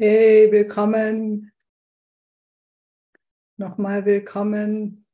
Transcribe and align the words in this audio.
Hey, 0.00 0.48
willkommen. 0.52 1.50
Nochmal 3.56 4.04
willkommen. 4.04 5.04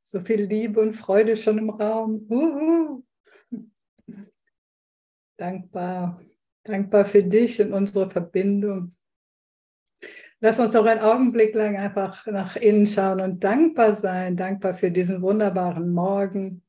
So 0.00 0.18
viel 0.20 0.44
Liebe 0.44 0.80
und 0.80 0.94
Freude 0.94 1.36
schon 1.36 1.58
im 1.58 1.68
Raum. 1.68 2.26
Uhu. 2.30 3.04
Dankbar, 5.36 6.18
dankbar 6.64 7.04
für 7.04 7.22
dich 7.22 7.60
und 7.60 7.74
unsere 7.74 8.08
Verbindung. 8.08 8.94
Lass 10.40 10.58
uns 10.58 10.72
doch 10.72 10.86
einen 10.86 11.02
Augenblick 11.02 11.54
lang 11.54 11.76
einfach 11.76 12.26
nach 12.28 12.56
innen 12.56 12.86
schauen 12.86 13.20
und 13.20 13.44
dankbar 13.44 13.92
sein. 13.92 14.38
Dankbar 14.38 14.72
für 14.72 14.90
diesen 14.90 15.20
wunderbaren 15.20 15.92
Morgen. 15.92 16.62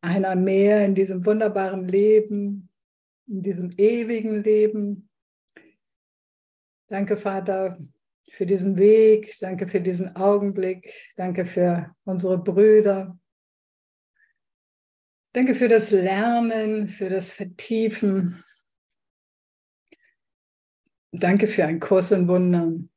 Einer 0.00 0.36
mehr 0.36 0.84
in 0.84 0.94
diesem 0.94 1.26
wunderbaren 1.26 1.88
Leben, 1.88 2.68
in 3.26 3.42
diesem 3.42 3.70
ewigen 3.76 4.44
Leben 4.44 5.08
Danke, 6.92 7.16
Vater, 7.16 7.78
für 8.28 8.44
diesen 8.44 8.76
Weg. 8.76 9.34
Danke 9.40 9.66
für 9.66 9.80
diesen 9.80 10.14
Augenblick. 10.14 10.92
Danke 11.16 11.46
für 11.46 11.96
unsere 12.04 12.36
Brüder. 12.36 13.18
Danke 15.32 15.54
für 15.54 15.68
das 15.68 15.90
Lernen, 15.90 16.88
für 16.88 17.08
das 17.08 17.32
Vertiefen. 17.32 18.44
Danke 21.12 21.46
für 21.46 21.64
einen 21.64 21.80
Kurs 21.80 22.10
in 22.10 22.28
Wundern. 22.28 22.90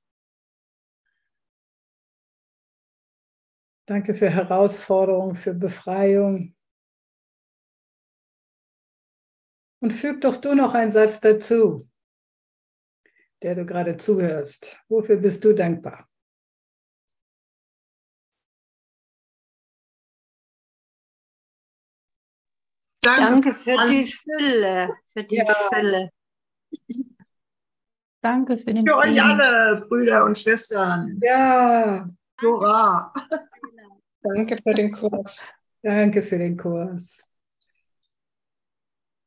Danke 3.85 4.13
für 4.13 4.29
Herausforderung, 4.29 5.35
für 5.35 5.53
Befreiung. 5.53 6.53
Und 9.79 9.93
füg 9.93 10.19
doch 10.19 10.35
du 10.35 10.53
noch 10.53 10.73
einen 10.73 10.91
Satz 10.91 11.21
dazu 11.21 11.89
der 13.41 13.55
du 13.55 13.65
gerade 13.65 13.97
zuhörst. 13.97 14.79
Wofür 14.87 15.17
bist 15.17 15.43
du 15.43 15.53
dankbar? 15.53 16.07
Danke, 23.01 23.21
Danke 23.21 23.53
für 23.53 23.85
die 23.85 24.05
Fülle, 24.05 24.95
für 25.13 25.23
die 25.23 25.35
ja. 25.35 25.53
Fülle. 25.71 26.09
Danke 28.21 28.57
für 28.57 28.73
den 28.73 28.87
Für 28.87 28.97
euch 28.97 29.21
alle, 29.21 29.85
Brüder 29.87 30.25
und 30.25 30.35
Schwestern. 30.35 31.19
Ja. 31.21 32.07
Hurra. 32.41 33.13
Danke 34.23 34.57
für 34.57 34.73
den 34.73 34.91
Kurs. 34.91 35.47
Danke 35.83 36.23
für 36.23 36.39
den 36.39 36.57
Kurs. 36.57 37.23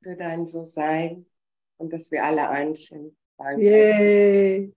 Für 0.03 0.17
dein 0.17 0.45
So-Sein 0.45 1.27
und 1.77 1.93
dass 1.93 2.11
wir 2.11 2.25
alle 2.25 2.49
eins 2.49 2.87
sind. 2.87 3.17
Danke. 3.39 3.63
Yay. 3.63 4.75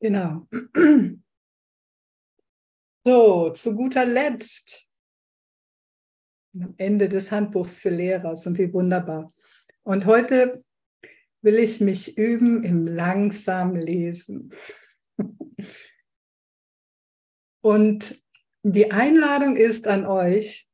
Genau. 0.00 0.46
So, 3.04 3.50
zu 3.50 3.74
guter 3.74 4.04
Letzt. 4.04 4.88
Am 6.54 6.74
Ende 6.78 7.08
des 7.08 7.30
Handbuchs 7.30 7.80
für 7.80 7.90
Lehrer. 7.90 8.30
Und 8.30 8.58
wie 8.58 8.72
wunderbar. 8.72 9.28
Und 9.82 10.06
heute 10.06 10.64
will 11.42 11.56
ich 11.56 11.80
mich 11.80 12.16
üben 12.16 12.64
im 12.64 12.86
langsamen 12.86 13.76
Lesen. 13.76 14.52
Und 17.60 18.24
die 18.62 18.90
Einladung 18.90 19.56
ist 19.56 19.86
an 19.86 20.06
euch, 20.06 20.65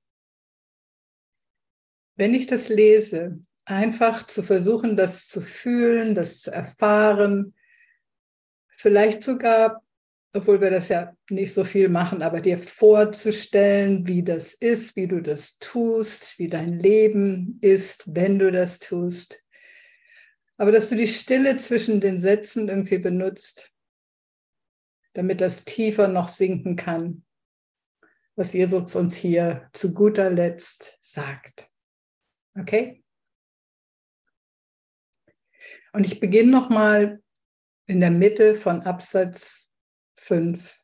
wenn 2.22 2.34
ich 2.34 2.46
das 2.46 2.68
lese, 2.68 3.40
einfach 3.64 4.28
zu 4.28 4.44
versuchen, 4.44 4.96
das 4.96 5.26
zu 5.26 5.40
fühlen, 5.40 6.14
das 6.14 6.40
zu 6.40 6.52
erfahren, 6.52 7.52
vielleicht 8.68 9.24
sogar, 9.24 9.82
obwohl 10.32 10.60
wir 10.60 10.70
das 10.70 10.88
ja 10.88 11.16
nicht 11.30 11.52
so 11.52 11.64
viel 11.64 11.88
machen, 11.88 12.22
aber 12.22 12.40
dir 12.40 12.60
vorzustellen, 12.60 14.06
wie 14.06 14.22
das 14.22 14.54
ist, 14.54 14.94
wie 14.94 15.08
du 15.08 15.20
das 15.20 15.58
tust, 15.58 16.38
wie 16.38 16.46
dein 16.46 16.78
Leben 16.78 17.58
ist, 17.60 18.14
wenn 18.14 18.38
du 18.38 18.52
das 18.52 18.78
tust. 18.78 19.42
Aber 20.58 20.70
dass 20.70 20.90
du 20.90 20.94
die 20.94 21.08
Stille 21.08 21.58
zwischen 21.58 22.00
den 22.00 22.20
Sätzen 22.20 22.68
irgendwie 22.68 22.98
benutzt, 22.98 23.72
damit 25.14 25.40
das 25.40 25.64
tiefer 25.64 26.06
noch 26.06 26.28
sinken 26.28 26.76
kann, 26.76 27.24
was 28.36 28.52
Jesus 28.52 28.94
uns 28.94 29.16
hier 29.16 29.68
zu 29.72 29.92
guter 29.92 30.30
Letzt 30.30 31.00
sagt. 31.00 31.71
Okay? 32.58 33.02
Und 35.92 36.04
ich 36.04 36.20
beginne 36.20 36.50
nochmal 36.50 37.22
in 37.86 38.00
der 38.00 38.10
Mitte 38.10 38.54
von 38.54 38.80
Absatz 38.82 39.70
5 40.18 40.82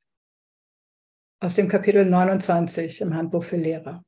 aus 1.41 1.55
dem 1.55 1.69
Kapitel 1.69 2.05
29 2.05 3.01
im 3.01 3.15
Handbuch 3.15 3.45
für 3.45 3.57
Lehrer. 3.57 4.05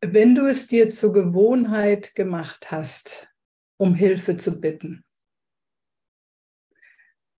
Wenn 0.00 0.34
du 0.34 0.44
es 0.46 0.66
dir 0.66 0.90
zur 0.90 1.12
Gewohnheit 1.12 2.14
gemacht 2.14 2.70
hast, 2.70 3.32
um 3.78 3.94
Hilfe 3.94 4.36
zu 4.36 4.60
bitten, 4.60 5.04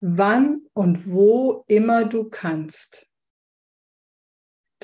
wann 0.00 0.62
und 0.72 1.06
wo 1.06 1.64
immer 1.66 2.06
du 2.06 2.30
kannst, 2.30 3.10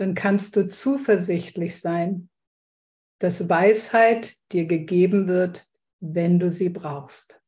dann 0.01 0.15
kannst 0.15 0.57
du 0.57 0.67
zuversichtlich 0.67 1.79
sein, 1.79 2.31
dass 3.19 3.51
Weisheit 3.51 4.35
dir 4.51 4.65
gegeben 4.65 5.29
wird, 5.29 5.69
wenn 6.01 6.39
du 6.39 6.51
sie 6.51 6.71
brauchst. 6.71 7.40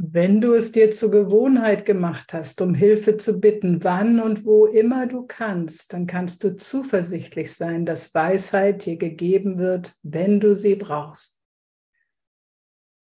Wenn 0.00 0.40
du 0.40 0.54
es 0.54 0.70
dir 0.70 0.92
zur 0.92 1.10
Gewohnheit 1.10 1.84
gemacht 1.84 2.32
hast, 2.32 2.60
um 2.60 2.72
Hilfe 2.72 3.16
zu 3.16 3.40
bitten, 3.40 3.82
wann 3.82 4.20
und 4.20 4.44
wo 4.44 4.66
immer 4.66 5.08
du 5.08 5.26
kannst, 5.26 5.92
dann 5.92 6.06
kannst 6.06 6.44
du 6.44 6.54
zuversichtlich 6.54 7.52
sein, 7.52 7.84
dass 7.84 8.14
Weisheit 8.14 8.86
dir 8.86 8.96
gegeben 8.96 9.58
wird, 9.58 9.98
wenn 10.04 10.38
du 10.38 10.54
sie 10.54 10.76
brauchst. 10.76 11.40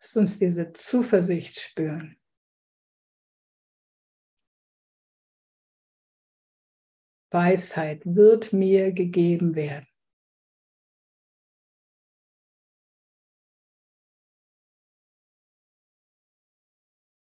Lass 0.00 0.16
uns 0.16 0.38
diese 0.38 0.72
Zuversicht 0.72 1.58
spüren. 1.58 2.16
Weisheit 7.32 8.02
wird 8.04 8.52
mir 8.52 8.92
gegeben 8.92 9.56
werden. 9.56 9.88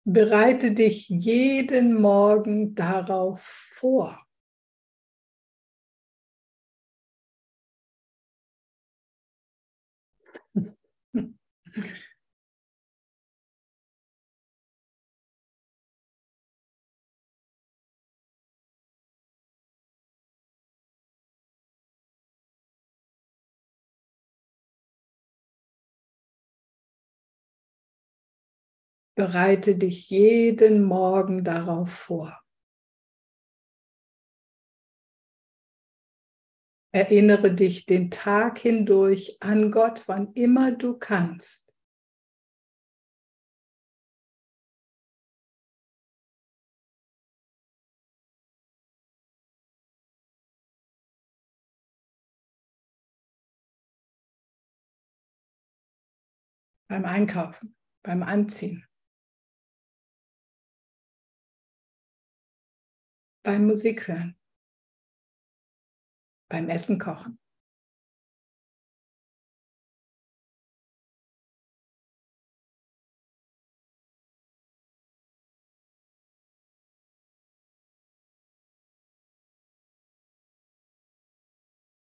Bereite 0.08 0.72
dich 0.76 1.10
jeden 1.10 2.00
Morgen 2.00 2.76
darauf 2.76 3.42
vor. 3.42 4.24
Bereite 29.16 29.78
dich 29.78 30.10
jeden 30.10 30.84
Morgen 30.84 31.44
darauf 31.44 31.90
vor. 31.90 32.42
Erinnere 36.92 37.54
dich 37.54 37.86
den 37.86 38.12
Tag 38.12 38.60
hindurch 38.60 39.38
an 39.42 39.72
Gott, 39.72 40.04
wann 40.08 40.34
immer 40.34 40.72
du 40.72 40.98
kannst. 40.98 41.66
beim 56.88 57.06
Einkaufen, 57.06 57.76
beim 58.04 58.24
Anziehen, 58.24 58.86
beim 63.46 63.68
Musik 63.68 64.08
hören, 64.08 64.36
beim 66.50 66.68
Essen 66.68 66.98
kochen. 66.98 67.40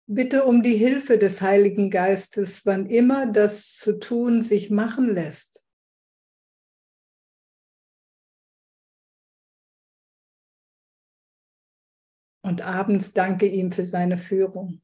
Bitte 0.09 0.45
um 0.45 0.63
die 0.63 0.77
Hilfe 0.77 1.19
des 1.19 1.43
Heiligen 1.43 1.91
Geistes, 1.91 2.65
wann 2.65 2.87
immer 2.87 3.27
das 3.27 3.75
zu 3.75 3.99
tun 3.99 4.41
sich 4.41 4.71
machen 4.71 5.13
lässt. 5.13 5.56
Und 12.47 12.63
abends 12.63 13.13
danke 13.13 13.47
ihm 13.49 13.73
für 13.73 13.85
seine 13.85 14.17
Führung. 14.17 14.81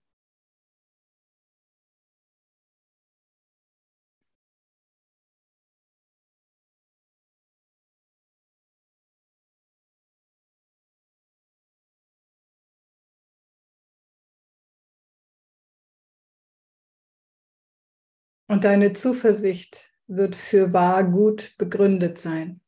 Und 18.48 18.64
deine 18.64 18.92
Zuversicht 18.92 19.92
wird 20.08 20.34
für 20.34 20.72
wahr 20.72 21.08
gut 21.08 21.54
begründet 21.58 22.18
sein. 22.18 22.60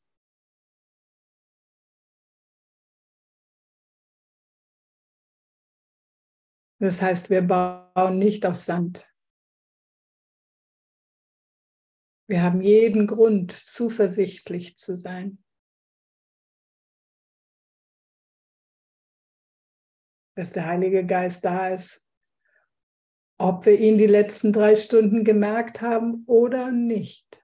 Das 6.84 7.00
heißt, 7.00 7.30
wir 7.30 7.40
bauen 7.40 8.18
nicht 8.18 8.44
aus 8.44 8.66
Sand. 8.66 9.10
Wir 12.28 12.42
haben 12.42 12.60
jeden 12.60 13.06
Grund, 13.06 13.52
zuversichtlich 13.52 14.76
zu 14.76 14.94
sein. 14.94 15.42
Dass 20.36 20.52
der 20.52 20.66
Heilige 20.66 21.06
Geist 21.06 21.44
da 21.44 21.68
ist 21.68 22.04
ob 23.38 23.66
wir 23.66 23.78
ihn 23.78 23.98
die 23.98 24.06
letzten 24.06 24.52
drei 24.52 24.76
Stunden 24.76 25.24
gemerkt 25.24 25.80
haben 25.80 26.24
oder 26.26 26.70
nicht. 26.70 27.43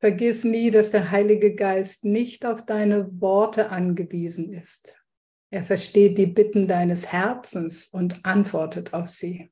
Vergiss 0.00 0.44
nie, 0.44 0.70
dass 0.70 0.90
der 0.90 1.10
Heilige 1.10 1.54
Geist 1.54 2.04
nicht 2.04 2.46
auf 2.46 2.64
deine 2.64 3.08
Worte 3.20 3.70
angewiesen 3.70 4.52
ist. 4.52 4.96
Er 5.50 5.64
versteht 5.64 6.18
die 6.18 6.26
Bitten 6.26 6.68
deines 6.68 7.10
Herzens 7.10 7.86
und 7.86 8.24
antwortet 8.24 8.94
auf 8.94 9.08
sie. 9.08 9.50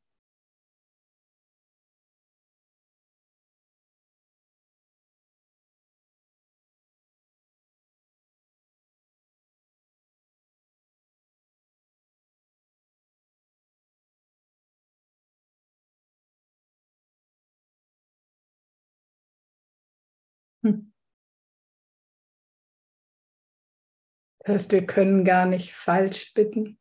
Das 24.46 24.54
heißt, 24.54 24.70
wir 24.70 24.86
können 24.86 25.24
gar 25.24 25.44
nicht 25.44 25.72
falsch 25.74 26.32
bitten. 26.32 26.78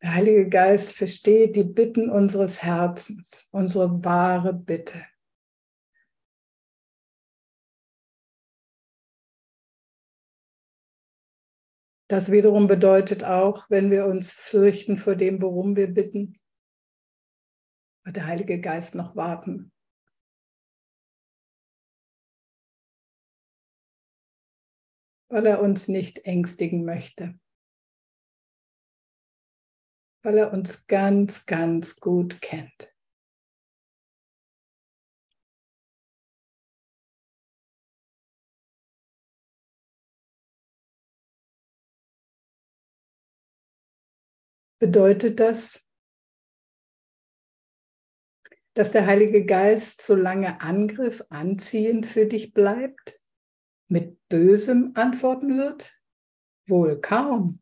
Der 0.00 0.14
Heilige 0.14 0.48
Geist 0.48 0.92
versteht 0.94 1.54
die 1.54 1.64
Bitten 1.64 2.08
unseres 2.08 2.62
Herzens, 2.62 3.48
unsere 3.50 4.02
wahre 4.02 4.54
Bitte. 4.54 5.04
Das 12.08 12.32
wiederum 12.32 12.66
bedeutet 12.66 13.22
auch, 13.22 13.68
wenn 13.68 13.90
wir 13.90 14.06
uns 14.06 14.32
fürchten 14.32 14.96
vor 14.96 15.14
dem, 15.14 15.42
worum 15.42 15.76
wir 15.76 15.92
bitten, 15.92 16.40
wird 18.04 18.16
der 18.16 18.26
Heilige 18.26 18.58
Geist 18.60 18.94
noch 18.94 19.14
warten. 19.14 19.70
Weil 25.30 25.44
er 25.44 25.60
uns 25.60 25.88
nicht 25.88 26.24
ängstigen 26.24 26.86
möchte. 26.86 27.38
Weil 30.22 30.38
er 30.38 30.52
uns 30.54 30.86
ganz, 30.86 31.44
ganz 31.44 32.00
gut 32.00 32.40
kennt. 32.40 32.97
Bedeutet 44.78 45.40
das, 45.40 45.84
dass 48.74 48.92
der 48.92 49.06
Heilige 49.06 49.44
Geist, 49.44 50.02
solange 50.02 50.60
Angriff 50.60 51.24
anziehend 51.30 52.06
für 52.06 52.26
dich 52.26 52.52
bleibt, 52.52 53.20
mit 53.88 54.28
Bösem 54.28 54.92
antworten 54.94 55.58
wird? 55.58 55.98
Wohl 56.68 57.00
kaum. 57.00 57.60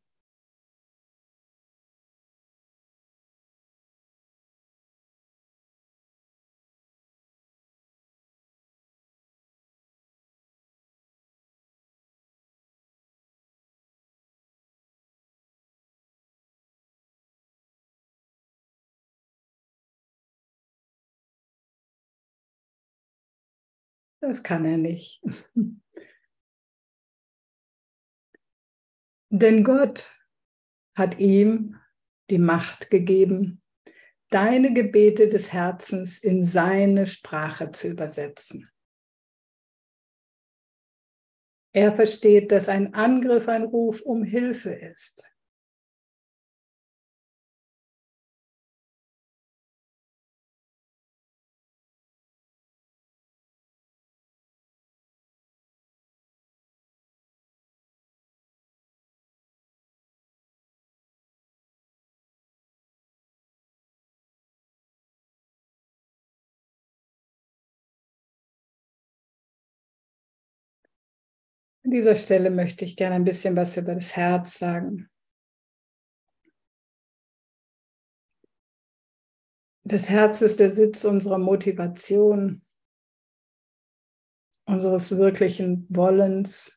Das 24.27 24.43
kann 24.43 24.65
er 24.65 24.77
nicht. 24.77 25.23
Denn 29.31 29.63
Gott 29.63 30.11
hat 30.97 31.21
ihm 31.21 31.77
die 32.31 32.39
Macht 32.39 32.91
gegeben, 32.91 33.63
deine 34.31 34.75
Gebete 34.75 35.29
des 35.29 35.53
Herzens 35.53 36.19
in 36.19 36.43
seine 36.43 37.07
Sprache 37.07 37.71
zu 37.71 37.87
übersetzen. 37.87 38.69
Er 41.73 41.95
versteht, 41.95 42.51
dass 42.51 42.69
ein 42.69 42.95
Angriff 42.95 43.47
ein 43.47 43.63
Ruf 43.63 44.01
um 44.01 44.25
Hilfe 44.25 44.73
ist. 44.73 45.25
An 71.87 71.93
dieser 71.93 72.17
Stelle 72.17 72.51
möchte 72.51 72.85
ich 72.85 72.97
gerne 72.97 73.15
ein 73.15 73.23
bisschen 73.23 73.55
was 73.55 73.77
über 73.77 73.95
das 73.95 74.17
Herz 74.17 74.59
sagen. 74.59 75.09
Das 79.85 80.09
Herz 80.09 80.41
ist 80.41 80.59
der 80.59 80.73
Sitz 80.73 81.05
unserer 81.05 81.39
Motivation, 81.39 82.65
unseres 84.65 85.17
wirklichen 85.17 85.87
Wollens, 85.89 86.76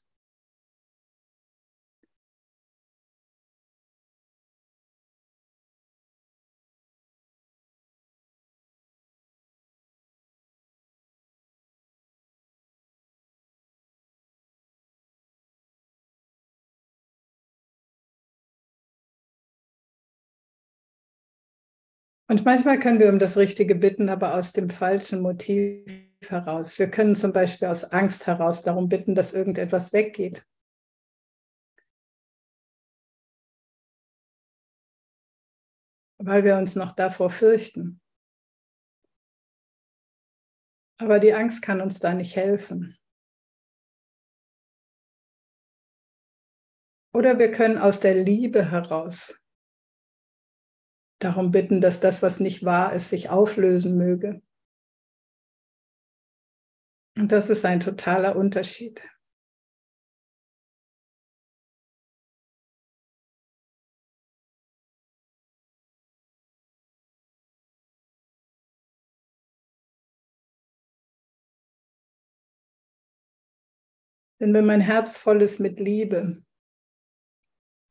Und 22.29 22.45
manchmal 22.45 22.79
können 22.79 22.99
wir 22.99 23.09
um 23.09 23.17
das 23.17 23.37
Richtige 23.37 23.73
bitten, 23.73 24.07
aber 24.07 24.35
aus 24.35 24.53
dem 24.53 24.69
falschen 24.69 25.21
Motiv 25.21 25.83
heraus. 26.21 26.77
Wir 26.77 26.91
können 26.91 27.15
zum 27.15 27.33
Beispiel 27.33 27.67
aus 27.67 27.85
Angst 27.85 28.27
heraus 28.27 28.61
darum 28.61 28.87
bitten, 28.87 29.15
dass 29.15 29.33
irgendetwas 29.33 29.93
weggeht. 29.93 30.45
Weil 36.19 36.43
wir 36.43 36.57
uns 36.57 36.75
noch 36.75 36.91
davor 36.91 37.31
fürchten. 37.31 37.99
Aber 40.99 41.17
die 41.19 41.33
Angst 41.33 41.63
kann 41.63 41.81
uns 41.81 41.99
da 41.99 42.13
nicht 42.13 42.35
helfen. 42.35 42.95
Oder 47.11 47.39
wir 47.39 47.49
können 47.49 47.79
aus 47.79 47.99
der 47.99 48.13
Liebe 48.13 48.69
heraus 48.69 49.38
darum 51.19 51.51
bitten, 51.51 51.81
dass 51.81 51.99
das, 51.99 52.21
was 52.21 52.39
nicht 52.39 52.63
wahr 52.63 52.93
ist, 52.93 53.09
sich 53.09 53.29
auflösen 53.29 53.97
möge. 53.97 54.41
Und 57.17 57.31
das 57.31 57.49
ist 57.49 57.65
ein 57.65 57.81
totaler 57.81 58.35
Unterschied. 58.35 59.01
Denn 74.39 74.53
wenn 74.53 74.65
mein 74.65 74.79
Herz 74.79 75.17
voll 75.17 75.41
ist 75.41 75.59
mit 75.59 75.81
Liebe, 75.81 76.41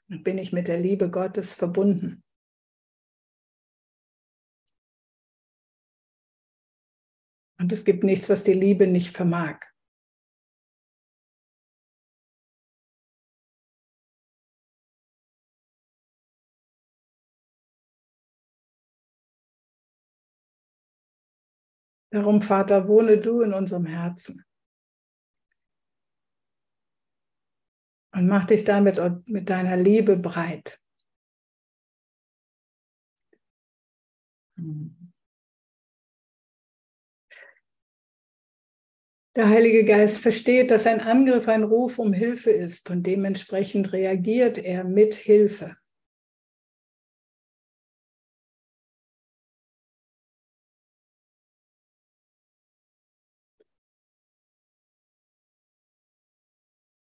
bin 0.09 0.39
ich 0.39 0.53
mit 0.53 0.67
der 0.67 0.81
Liebe 0.81 1.11
Gottes 1.11 1.55
verbunden. 1.55 2.25
Und 7.61 7.73
es 7.73 7.85
gibt 7.85 8.05
nichts, 8.05 8.29
was 8.29 8.45
die 8.45 8.53
Liebe 8.53 8.87
nicht 8.87 9.17
vermag. 9.17 9.61
Darum, 22.11 22.41
Vater, 22.41 22.89
wohne 22.89 23.19
du 23.19 23.43
in 23.43 23.53
unserem 23.53 23.85
Herzen. 23.85 24.45
Und 28.13 28.27
mach 28.27 28.47
dich 28.47 28.65
damit 28.65 28.99
mit 29.29 29.51
deiner 29.51 29.77
Liebe 29.77 30.17
breit. 30.17 30.81
Hm. 34.57 34.98
Der 39.39 39.51
Heilige 39.51 39.85
Geist 39.85 40.21
versteht, 40.21 40.73
dass 40.73 40.85
ein 40.85 41.01
Angriff 41.01 41.47
ein 41.47 41.63
Ruf 41.63 42.01
um 42.01 42.13
Hilfe 42.13 42.51
ist 42.51 42.91
und 42.91 43.05
dementsprechend 43.05 43.93
reagiert 43.93 44.59
er 44.59 44.83
mit 44.83 45.15
Hilfe. 45.15 45.77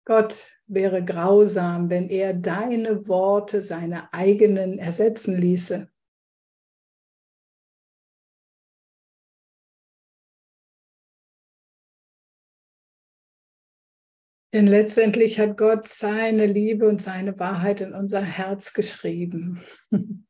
Gott 0.04 0.56
wäre 0.68 1.04
grausam, 1.04 1.90
wenn 1.90 2.08
er 2.08 2.34
deine 2.34 3.08
Worte 3.08 3.64
seine 3.64 4.12
eigenen 4.12 4.78
ersetzen 4.78 5.36
ließe. 5.40 5.90
Denn 14.58 14.66
letztendlich 14.66 15.38
hat 15.38 15.56
Gott 15.56 15.86
seine 15.86 16.44
Liebe 16.44 16.88
und 16.88 17.00
seine 17.00 17.38
Wahrheit 17.38 17.80
in 17.80 17.94
unser 17.94 18.20
Herz 18.20 18.72
geschrieben. 18.72 19.62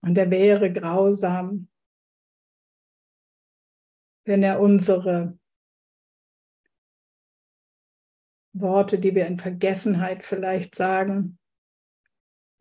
Und 0.00 0.16
er 0.16 0.30
wäre 0.30 0.72
grausam, 0.72 1.68
wenn 4.24 4.44
er 4.44 4.60
unsere 4.60 5.36
Worte, 8.52 9.00
die 9.00 9.16
wir 9.16 9.26
in 9.26 9.40
Vergessenheit 9.40 10.22
vielleicht 10.22 10.76
sagen, 10.76 11.40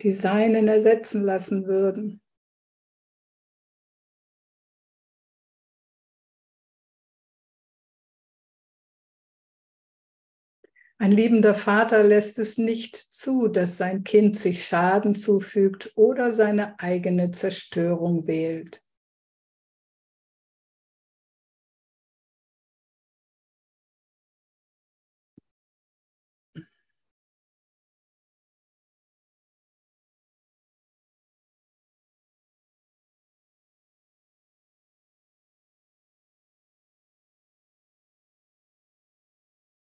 die 0.02 0.14
seinen 0.14 0.68
ersetzen 0.68 1.22
lassen 1.22 1.68
würden. 1.68 2.21
Ein 11.02 11.14
liebender 11.14 11.56
Vater 11.56 12.04
lässt 12.04 12.38
es 12.38 12.60
nicht 12.60 12.96
zu, 12.96 13.48
dass 13.48 13.76
sein 13.76 14.04
Kind 14.04 14.38
sich 14.38 14.68
Schaden 14.68 15.16
zufügt 15.16 15.94
oder 15.96 16.32
seine 16.32 16.80
eigene 16.80 17.32
Zerstörung 17.32 18.28
wählt. 18.28 18.84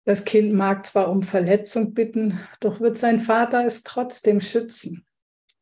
Das 0.08 0.24
Kind 0.24 0.54
mag 0.54 0.86
zwar 0.86 1.10
um 1.10 1.22
Verletzung 1.22 1.92
bitten, 1.92 2.40
doch 2.60 2.80
wird 2.80 2.96
sein 2.96 3.20
Vater 3.20 3.66
es 3.66 3.82
trotzdem 3.82 4.40
schützen. 4.40 5.06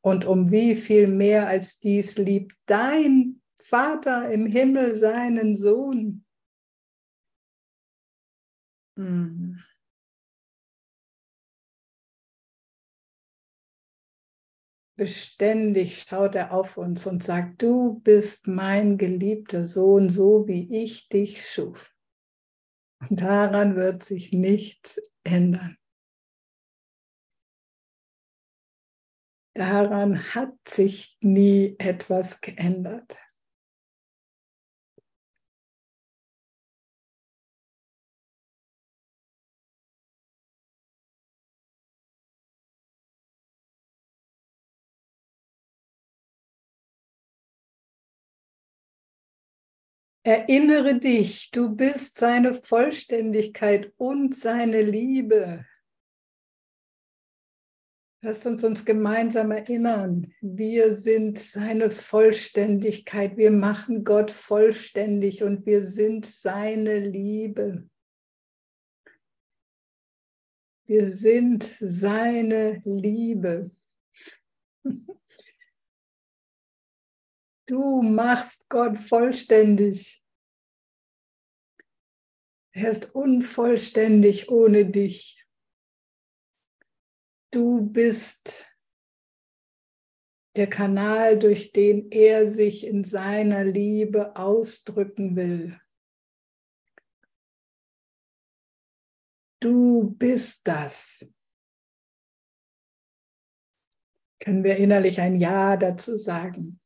Und 0.03 0.25
um 0.25 0.53
wie 0.53 0.77
viel 0.77 1.09
mehr 1.09 1.49
als 1.49 1.81
dies 1.81 2.17
liebt 2.17 2.55
dein 2.67 3.43
Vater 3.61 4.31
im 4.31 4.47
Himmel 4.47 4.95
seinen 4.95 5.57
Sohn. 5.57 6.25
Hm. 8.97 9.61
Beständig 14.95 16.05
schaut 16.09 16.37
er 16.37 16.53
auf 16.53 16.77
uns 16.77 17.05
und 17.09 17.25
sagt, 17.25 17.63
du 17.63 17.99
bist 18.05 18.47
mein 18.47 18.97
geliebter 18.97 19.67
Sohn, 19.67 20.09
so 20.09 20.47
wie 20.47 20.85
ich 20.85 21.09
dich 21.09 21.45
schuf. 21.51 21.96
Daran 23.11 23.77
wird 23.77 24.03
sich 24.03 24.33
nichts 24.33 25.01
ändern. 25.25 25.77
Daran 29.55 30.35
hat 30.35 30.55
sich 30.69 31.17
nie 31.21 31.77
etwas 31.79 32.41
geändert. 32.41 33.17
Erinnere 50.27 50.99
dich, 50.99 51.53
du 51.53 51.77
bist 51.77 52.17
seine 52.17 52.53
Vollständigkeit 52.53 53.93
und 53.97 54.35
seine 54.35 54.83
Liebe. 54.83 55.65
Lasst 58.23 58.45
uns 58.45 58.65
uns 58.65 58.85
gemeinsam 58.85 59.53
erinnern, 59.53 60.35
wir 60.41 60.97
sind 60.97 61.39
seine 61.39 61.93
Vollständigkeit. 61.93 63.37
Wir 63.37 63.53
machen 63.53 64.03
Gott 64.03 64.33
vollständig 64.33 65.45
und 65.45 65.65
wir 65.65 65.85
sind 65.85 66.27
seine 66.27 66.99
Liebe. 66.99 67.89
Wir 70.87 71.09
sind 71.09 71.73
seine 71.79 72.83
Liebe. 72.85 73.71
Du 77.67 78.01
machst 78.01 78.69
Gott 78.69 78.97
vollständig. 78.97 80.25
Er 82.73 82.91
ist 82.91 83.15
unvollständig 83.15 84.51
ohne 84.51 84.87
dich. 84.87 85.45
Du 87.51 87.91
bist 87.91 88.65
der 90.57 90.69
Kanal, 90.71 91.39
durch 91.39 91.73
den 91.73 92.11
er 92.13 92.49
sich 92.49 92.87
in 92.87 93.03
seiner 93.03 93.65
Liebe 93.65 94.37
ausdrücken 94.37 95.35
will. 95.37 95.81
Du 99.61 100.11
bist 100.11 100.69
das. 100.69 101.29
Können 104.39 104.63
wir 104.63 104.77
innerlich 104.77 105.21
ein 105.21 105.35
Ja 105.35 105.77
dazu 105.77 106.17
sagen? 106.17 106.79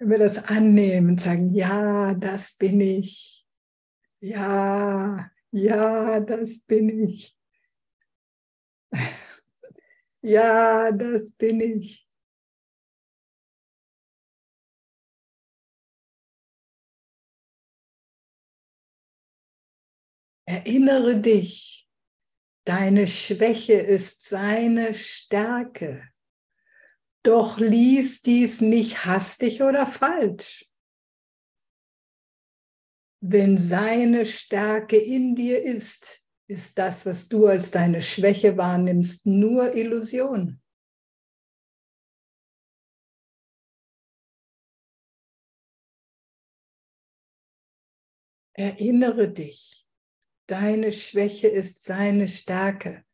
Wenn 0.00 0.12
wir 0.12 0.18
das 0.18 0.38
annehmen, 0.38 1.18
sagen, 1.18 1.50
ja, 1.50 2.14
das 2.14 2.52
bin 2.56 2.80
ich. 2.80 3.46
Ja, 4.20 5.30
ja, 5.50 6.20
das 6.20 6.60
bin 6.60 7.04
ich. 7.04 7.36
ja, 10.22 10.90
das 10.90 11.32
bin 11.32 11.60
ich. 11.60 12.08
Erinnere 20.46 21.20
dich, 21.20 21.86
deine 22.64 23.06
Schwäche 23.06 23.74
ist 23.74 24.22
seine 24.22 24.94
Stärke. 24.94 26.08
Doch 27.22 27.58
lies 27.58 28.22
dies 28.22 28.60
nicht 28.60 29.04
hastig 29.04 29.62
oder 29.62 29.86
falsch. 29.86 30.70
Wenn 33.22 33.58
seine 33.58 34.24
Stärke 34.24 34.96
in 34.96 35.34
dir 35.34 35.62
ist, 35.62 36.24
ist 36.46 36.78
das, 36.78 37.04
was 37.04 37.28
du 37.28 37.46
als 37.46 37.70
deine 37.70 38.00
Schwäche 38.00 38.56
wahrnimmst, 38.56 39.26
nur 39.26 39.74
Illusion. 39.74 40.60
Erinnere 48.54 49.30
dich, 49.30 49.86
deine 50.46 50.92
Schwäche 50.92 51.48
ist 51.48 51.84
seine 51.84 52.28
Stärke. 52.28 53.04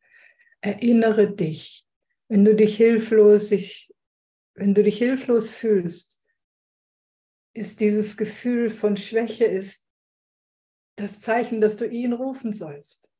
Erinnere 0.61 1.35
dich, 1.35 1.85
wenn 2.27 2.43
du 2.43 2.55
dich 2.55 2.77
hilflos, 2.77 3.51
wenn 4.57 4.73
du 4.73 4.81
dich 4.81 4.97
hilflos 4.97 5.53
fühlst, 5.53 6.19
ist 7.53 7.79
dieses 7.79 8.17
Gefühl 8.17 8.71
von 8.71 8.97
Schwäche 8.97 9.45
ist 9.45 9.85
das 10.95 11.19
Zeichen, 11.19 11.61
dass 11.61 11.77
du 11.77 11.87
ihn 11.87 12.11
rufen 12.11 12.53
sollst. 12.53 13.11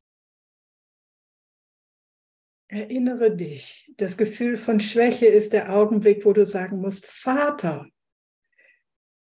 Erinnere 2.69 3.35
dich, 3.35 3.93
das 3.97 4.17
Gefühl 4.17 4.57
von 4.57 4.79
Schwäche 4.79 5.27
ist 5.27 5.53
der 5.53 5.73
Augenblick, 5.73 6.25
wo 6.25 6.33
du 6.33 6.45
sagen 6.45 6.81
musst, 6.81 7.05
Vater 7.05 7.87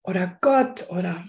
oder 0.02 0.38
Gott 0.40 0.90
oder 0.90 1.25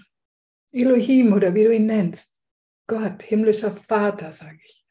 Elohim 0.72 1.32
oder 1.32 1.54
wie 1.54 1.64
du 1.64 1.72
ihn 1.72 1.86
nennst. 1.86 2.42
Gott, 2.88 3.22
himmlischer 3.22 3.74
Vater, 3.74 4.32
sage 4.32 4.58
ich. 4.62 4.83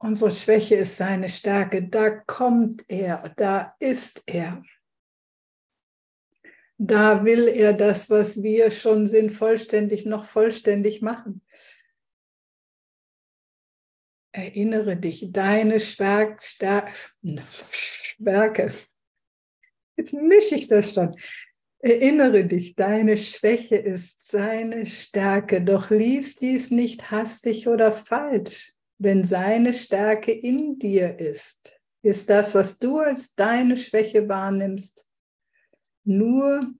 Unsere 0.00 0.30
Schwäche 0.30 0.76
ist 0.76 0.96
seine 0.96 1.28
Stärke. 1.28 1.82
Da 1.82 2.10
kommt 2.10 2.84
er, 2.88 3.32
da 3.36 3.74
ist 3.80 4.22
er. 4.26 4.62
Da 6.80 7.24
will 7.24 7.48
er 7.48 7.72
das, 7.72 8.08
was 8.08 8.40
wir 8.42 8.70
schon 8.70 9.08
sind, 9.08 9.32
vollständig 9.32 10.06
noch 10.06 10.24
vollständig 10.24 11.02
machen. 11.02 11.42
Erinnere 14.30 14.96
dich, 14.96 15.32
deine 15.32 15.80
Schwerk, 15.80 16.40
Werke. 18.18 18.72
Jetzt 19.96 20.12
mische 20.12 20.54
ich 20.54 20.68
das 20.68 20.94
schon. 20.94 21.12
Erinnere 21.80 22.44
dich, 22.44 22.76
deine 22.76 23.16
Schwäche 23.16 23.76
ist 23.76 24.28
seine 24.28 24.86
Stärke, 24.86 25.62
doch 25.62 25.90
lies 25.90 26.36
dies 26.36 26.70
nicht 26.70 27.10
hastig 27.10 27.66
oder 27.66 27.92
falsch, 27.92 28.77
wenn 28.98 29.24
seine 29.24 29.72
Stärke 29.72 30.32
in 30.32 30.78
dir 30.78 31.18
ist. 31.18 31.80
Ist 32.02 32.28
das, 32.30 32.54
was 32.54 32.78
du 32.78 32.98
als 32.98 33.34
deine 33.34 33.76
Schwäche 33.76 34.28
wahrnimmst, 34.28 35.08
nur 36.04 36.74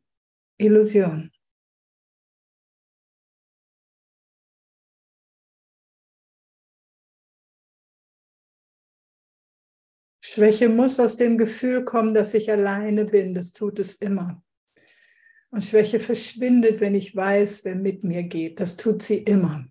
Illusion. 0.59 1.31
Schwäche 10.21 10.69
muss 10.69 11.01
aus 11.01 11.17
dem 11.17 11.39
Gefühl 11.39 11.85
kommen, 11.85 12.15
dass 12.15 12.35
ich 12.35 12.51
alleine 12.51 13.07
bin. 13.07 13.35
Das 13.35 13.53
tut 13.53 13.79
es 13.79 13.95
immer. 13.95 14.43
Und 15.51 15.65
Schwäche 15.65 16.01
verschwindet, 16.01 16.81
wenn 16.81 16.95
ich 16.95 17.17
weiß, 17.17 17.65
wer 17.65 17.75
mit 17.75 18.05
mir 18.05 18.23
geht. 18.25 18.61
Das 18.61 18.77
tut 18.77 19.03
sie 19.03 19.19
immer. 19.19 19.67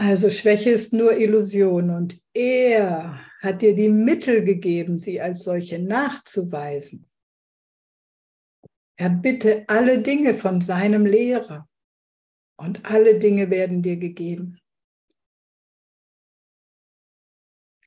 Also 0.00 0.30
Schwäche 0.30 0.70
ist 0.70 0.92
nur 0.92 1.16
Illusion 1.16 1.90
und 1.90 2.22
er 2.32 3.20
hat 3.40 3.62
dir 3.62 3.74
die 3.74 3.88
Mittel 3.88 4.44
gegeben, 4.44 4.96
sie 4.96 5.20
als 5.20 5.42
solche 5.42 5.80
nachzuweisen. 5.80 7.10
Er 8.96 9.10
bitte 9.10 9.64
alle 9.68 10.00
Dinge 10.00 10.34
von 10.34 10.60
seinem 10.60 11.04
Lehrer 11.04 11.68
und 12.56 12.84
alle 12.84 13.18
Dinge 13.18 13.50
werden 13.50 13.82
dir 13.82 13.96
gegeben. 13.96 14.60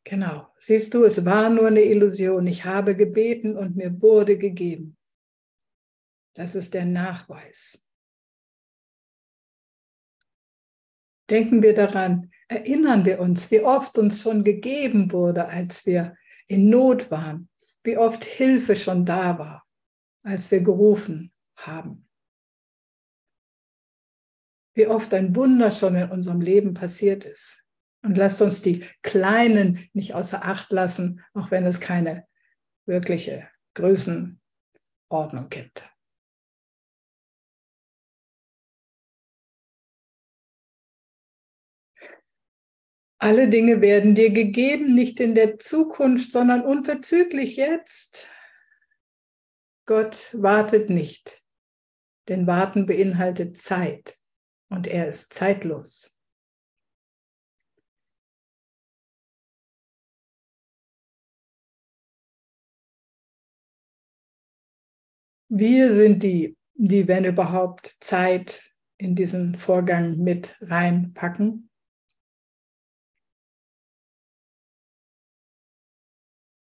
Genau, 0.04 0.48
siehst 0.60 0.94
du, 0.94 1.06
es 1.06 1.24
war 1.24 1.50
nur 1.50 1.68
eine 1.68 1.84
Illusion. 1.84 2.46
Ich 2.46 2.66
habe 2.66 2.96
gebeten 2.98 3.56
und 3.56 3.78
mir 3.78 4.02
wurde 4.02 4.38
gegeben. 4.38 4.98
Das 6.34 6.56
ist 6.56 6.74
der 6.74 6.86
Nachweis. 6.86 7.82
Denken 11.32 11.64
wir 11.64 11.74
daran, 11.74 12.30
erinnern 12.50 13.06
wir 13.06 13.22
uns, 13.22 13.50
wie 13.52 13.62
oft 13.62 13.98
uns 13.98 14.22
schon 14.22 14.44
gegeben 14.44 15.14
wurde, 15.14 15.48
als 15.48 15.86
wir 15.86 16.18
in 16.48 16.70
Not 16.70 17.10
waren, 17.10 17.50
wie 17.84 17.98
oft 17.98 18.26
Hilfe 18.26 18.76
schon 18.76 19.06
da 19.06 19.40
war, 19.40 19.66
als 20.24 20.52
wir 20.52 20.60
gerufen 20.60 21.32
haben. 21.56 22.10
Wie 24.74 24.88
oft 24.88 25.14
ein 25.14 25.34
Wunder 25.34 25.72
schon 25.72 25.96
in 25.96 26.12
unserem 26.12 26.42
Leben 26.42 26.74
passiert 26.74 27.24
ist. 27.24 27.64
Und 28.04 28.18
lasst 28.18 28.42
uns 28.42 28.62
die 28.62 28.84
Kleinen 29.02 29.90
nicht 29.94 30.14
außer 30.14 30.44
Acht 30.44 30.74
lassen, 30.74 31.24
auch 31.34 31.50
wenn 31.50 31.66
es 31.66 31.80
keine 31.80 32.28
wirkliche 32.86 33.48
Größenordnung 33.76 35.50
gibt. 35.50 35.91
Alle 43.24 43.48
Dinge 43.48 43.82
werden 43.82 44.16
dir 44.16 44.32
gegeben, 44.32 44.96
nicht 44.96 45.20
in 45.20 45.36
der 45.36 45.60
Zukunft, 45.60 46.32
sondern 46.32 46.62
unverzüglich 46.62 47.56
jetzt. 47.56 48.26
Gott 49.86 50.30
wartet 50.34 50.90
nicht, 50.90 51.44
denn 52.30 52.48
Warten 52.48 52.88
beinhaltet 52.88 53.60
Zeit 53.60 54.18
und 54.70 54.88
er 54.88 55.08
ist 55.08 55.34
zeitlos. 55.34 56.18
Wir 65.48 65.94
sind 65.94 66.24
die, 66.24 66.58
die, 66.74 67.08
wenn 67.08 67.26
überhaupt, 67.26 67.98
Zeit 68.00 68.74
in 68.98 69.14
diesen 69.16 69.60
Vorgang 69.60 70.18
mit 70.18 70.58
reinpacken. 70.62 71.71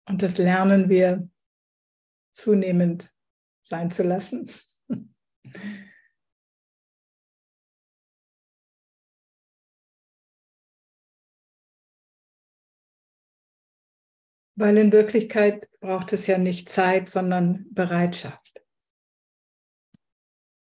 Und 0.05 0.21
das 0.21 0.37
lernen 0.37 0.89
wir 0.89 1.29
zunehmend 2.33 3.13
sein 3.61 3.89
zu 3.89 4.03
lassen. 4.03 4.51
Weil 14.55 14.77
in 14.77 14.91
Wirklichkeit 14.91 15.67
braucht 15.79 16.13
es 16.13 16.27
ja 16.27 16.37
nicht 16.37 16.69
Zeit, 16.69 17.09
sondern 17.09 17.65
Bereitschaft. 17.73 18.63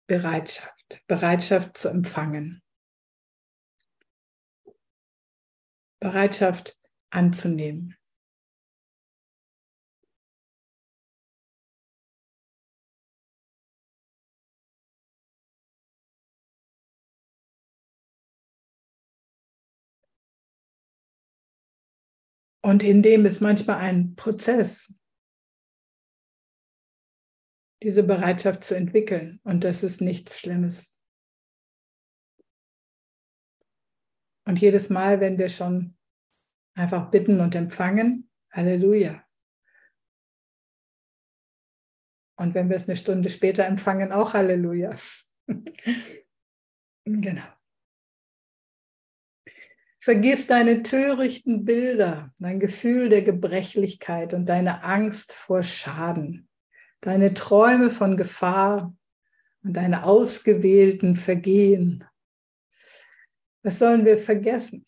Bereitschaft. 0.07 1.01
Bereitschaft 1.07 1.77
zu 1.77 1.89
empfangen. 1.89 2.61
Bereitschaft 5.99 6.77
anzunehmen. 7.09 7.98
Und 22.61 22.83
in 22.83 23.01
dem 23.01 23.25
ist 23.25 23.39
manchmal 23.41 23.77
ein 23.77 24.15
Prozess, 24.15 24.93
diese 27.81 28.03
Bereitschaft 28.03 28.63
zu 28.63 28.75
entwickeln. 28.75 29.39
Und 29.43 29.63
das 29.63 29.83
ist 29.83 30.01
nichts 30.01 30.39
Schlimmes. 30.39 30.99
Und 34.45 34.59
jedes 34.59 34.89
Mal, 34.89 35.19
wenn 35.19 35.37
wir 35.37 35.47
schon 35.47 35.97
einfach 36.73 37.11
bitten 37.11 37.39
und 37.39 37.55
empfangen, 37.55 38.29
Halleluja. 38.51 39.23
Und 42.37 42.55
wenn 42.55 42.69
wir 42.69 42.77
es 42.77 42.87
eine 42.87 42.95
Stunde 42.95 43.29
später 43.29 43.65
empfangen, 43.65 44.11
auch 44.11 44.33
Halleluja. 44.33 44.95
genau. 47.05 47.58
Vergiss 50.09 50.47
deine 50.47 50.81
törichten 50.81 51.65
Bilder, 51.65 52.33
dein 52.39 52.59
Gefühl 52.59 53.09
der 53.09 53.21
Gebrechlichkeit 53.21 54.33
und 54.33 54.47
deine 54.47 54.83
Angst 54.83 55.33
vor 55.33 55.61
Schaden 55.61 56.49
deine 57.01 57.35
Träume 57.35 57.91
von 57.91 58.17
Gefahr 58.17 58.97
und 59.63 59.73
deine 59.73 60.05
ausgewählten 60.05 61.15
Vergehen. 61.15 62.03
Was 63.61 63.77
sollen 63.77 64.03
wir 64.03 64.17
vergessen? 64.17 64.83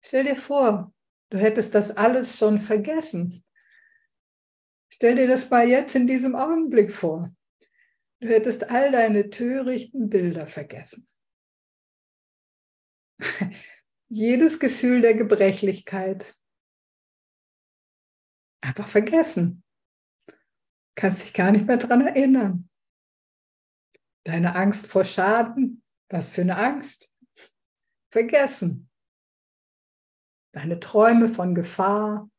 Stell 0.00 0.22
dir 0.22 0.36
vor, 0.36 0.94
du 1.30 1.38
hättest 1.38 1.74
das 1.74 1.96
alles 1.96 2.38
schon 2.38 2.60
vergessen. 2.60 3.42
Stell 4.92 5.16
dir 5.16 5.26
das 5.26 5.50
mal 5.50 5.66
jetzt 5.66 5.96
in 5.96 6.06
diesem 6.06 6.36
Augenblick 6.36 6.92
vor. 6.92 7.28
Du 8.20 8.28
hättest 8.28 8.70
all 8.70 8.92
deine 8.92 9.28
törichten 9.28 10.08
Bilder 10.08 10.46
vergessen. 10.46 11.08
Jedes 14.08 14.58
Gefühl 14.58 15.00
der 15.00 15.14
Gebrechlichkeit, 15.14 16.34
einfach 18.60 18.88
vergessen. 18.88 19.62
Kannst 20.96 21.24
dich 21.24 21.34
gar 21.34 21.52
nicht 21.52 21.66
mehr 21.66 21.76
daran 21.76 22.06
erinnern. 22.06 22.68
Deine 24.24 24.54
Angst 24.54 24.86
vor 24.86 25.04
Schaden, 25.04 25.82
was 26.08 26.32
für 26.32 26.42
eine 26.42 26.56
Angst? 26.56 27.10
Vergessen. 28.10 28.90
Deine 30.52 30.78
Träume 30.78 31.28
von 31.28 31.54
Gefahr, 31.54 32.30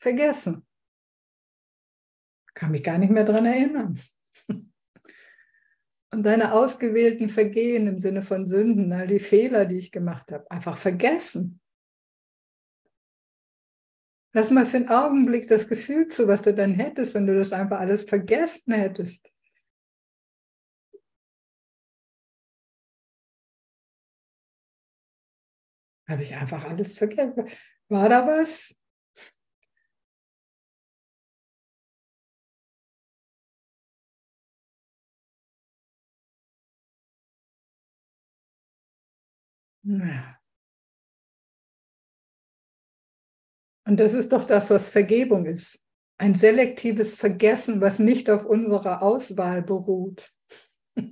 vergessen. 0.00 0.66
Kann 2.54 2.72
mich 2.72 2.82
gar 2.82 2.98
nicht 2.98 3.10
mehr 3.10 3.24
daran 3.24 3.46
erinnern. 3.46 4.00
Und 6.12 6.24
deine 6.24 6.52
ausgewählten 6.52 7.28
Vergehen 7.28 7.86
im 7.86 7.98
Sinne 7.98 8.22
von 8.22 8.44
Sünden, 8.44 8.92
all 8.92 9.06
die 9.06 9.20
Fehler, 9.20 9.64
die 9.64 9.76
ich 9.78 9.92
gemacht 9.92 10.32
habe, 10.32 10.50
einfach 10.50 10.76
vergessen. 10.76 11.60
Lass 14.32 14.50
mal 14.50 14.66
für 14.66 14.76
einen 14.76 14.88
Augenblick 14.88 15.48
das 15.48 15.68
Gefühl 15.68 16.08
zu, 16.08 16.28
was 16.28 16.42
du 16.42 16.54
dann 16.54 16.74
hättest, 16.74 17.14
wenn 17.14 17.26
du 17.26 17.36
das 17.36 17.52
einfach 17.52 17.80
alles 17.80 18.04
vergessen 18.04 18.72
hättest. 18.72 19.28
Habe 26.08 26.22
ich 26.22 26.34
einfach 26.34 26.64
alles 26.64 26.98
vergessen? 26.98 27.48
War 27.88 28.08
da 28.08 28.26
was? 28.26 28.74
Und 43.86 43.98
das 43.98 44.14
ist 44.14 44.32
doch 44.32 44.44
das, 44.44 44.70
was 44.70 44.88
Vergebung 44.88 45.46
ist. 45.46 45.84
Ein 46.18 46.34
selektives 46.34 47.16
Vergessen, 47.16 47.80
was 47.80 47.98
nicht 47.98 48.28
auf 48.28 48.44
unserer 48.44 49.02
Auswahl 49.02 49.62
beruht. 49.62 50.30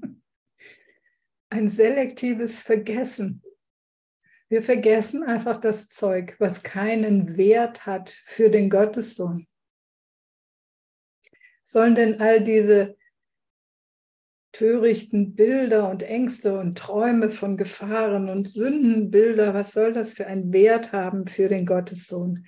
Ein 1.50 1.70
selektives 1.70 2.60
Vergessen. 2.60 3.42
Wir 4.50 4.62
vergessen 4.62 5.22
einfach 5.22 5.56
das 5.56 5.88
Zeug, 5.88 6.36
was 6.38 6.62
keinen 6.62 7.36
Wert 7.38 7.86
hat 7.86 8.10
für 8.10 8.50
den 8.50 8.68
Gottessohn. 8.68 9.48
Sollen 11.62 11.94
denn 11.94 12.20
all 12.20 12.44
diese 12.44 12.97
törichten 14.58 15.36
Bilder 15.36 15.88
und 15.88 16.02
Ängste 16.02 16.58
und 16.58 16.76
Träume 16.76 17.30
von 17.30 17.56
Gefahren 17.56 18.28
und 18.28 18.48
Sündenbilder, 18.48 19.54
was 19.54 19.70
soll 19.70 19.92
das 19.92 20.14
für 20.14 20.26
einen 20.26 20.52
Wert 20.52 20.90
haben 20.90 21.28
für 21.28 21.48
den 21.48 21.64
Gottessohn? 21.64 22.44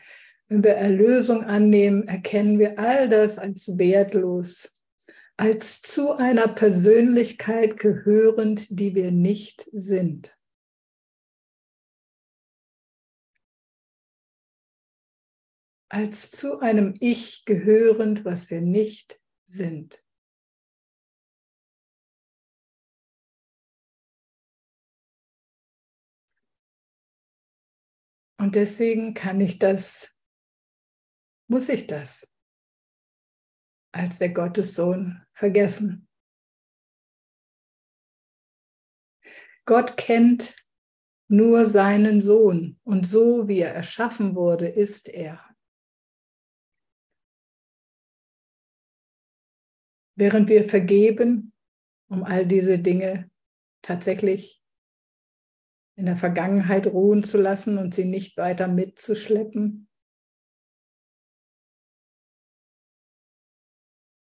Wenn 0.49 0.64
wir 0.64 0.73
Erlösung 0.73 1.44
annehmen, 1.44 2.09
erkennen 2.09 2.59
wir 2.59 2.81
all 2.81 3.09
das 3.09 3.38
als 3.38 3.79
wertlos, 3.79 4.73
als 5.37 5.83
zu 5.83 6.16
einer 6.16 6.49
Persönlichkeit 6.49 7.77
gehörend, 7.77 8.66
die 8.70 8.96
wir 8.96 9.12
nicht 9.12 9.70
sind. 9.73 10.37
Als 15.88 16.33
zu 16.33 16.59
einem 16.59 16.94
Ich 16.99 17.44
gehörend, 17.44 18.25
was 18.25 18.51
wir 18.51 18.62
nicht 18.62 19.20
sind. 19.44 20.03
Und 28.40 28.55
deswegen 28.55 29.12
kann 29.12 29.38
ich 29.38 29.59
das, 29.59 30.11
muss 31.46 31.68
ich 31.68 31.87
das 31.87 32.26
als 33.92 34.16
der 34.16 34.31
Gottessohn 34.31 35.22
vergessen. 35.35 36.09
Gott 39.66 39.98
kennt 39.98 40.57
nur 41.29 41.68
seinen 41.68 42.22
Sohn 42.22 42.81
und 42.83 43.07
so 43.07 43.46
wie 43.46 43.61
er 43.61 43.74
erschaffen 43.74 44.35
wurde, 44.35 44.68
ist 44.68 45.11
er. 45.11 45.44
Während 50.16 50.48
wir 50.48 50.66
vergeben, 50.66 51.53
um 52.09 52.24
all 52.24 52.46
diese 52.46 52.79
Dinge 52.79 53.31
tatsächlich 53.83 54.60
in 56.00 56.06
der 56.06 56.16
Vergangenheit 56.16 56.86
ruhen 56.86 57.24
zu 57.24 57.36
lassen 57.36 57.76
und 57.76 57.94
sie 57.94 58.06
nicht 58.06 58.38
weiter 58.38 58.68
mitzuschleppen. 58.68 59.86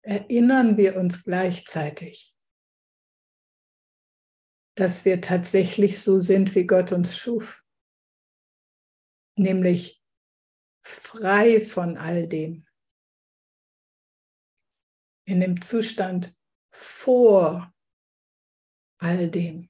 Erinnern 0.01 0.77
wir 0.77 0.95
uns 0.95 1.25
gleichzeitig, 1.25 2.33
dass 4.75 5.03
wir 5.03 5.19
tatsächlich 5.19 6.01
so 6.01 6.21
sind, 6.21 6.55
wie 6.55 6.65
Gott 6.65 6.93
uns 6.93 7.17
schuf, 7.17 7.65
nämlich 9.37 10.01
frei 10.81 11.59
von 11.59 11.97
all 11.97 12.25
dem, 12.25 12.65
in 15.27 15.41
dem 15.41 15.59
Zustand 15.59 16.33
vor 16.71 17.73
all 18.97 19.29
dem. 19.29 19.69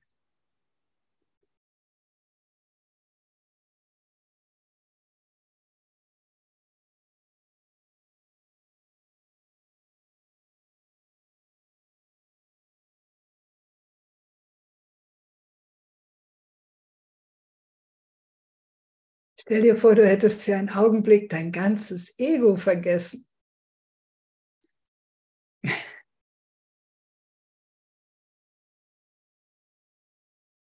Stell 19.47 19.61
dir 19.63 19.75
vor, 19.75 19.95
du 19.95 20.05
hättest 20.07 20.43
für 20.43 20.55
einen 20.55 20.69
Augenblick 20.69 21.29
dein 21.29 21.51
ganzes 21.51 22.13
Ego 22.19 22.55
vergessen. 22.57 23.25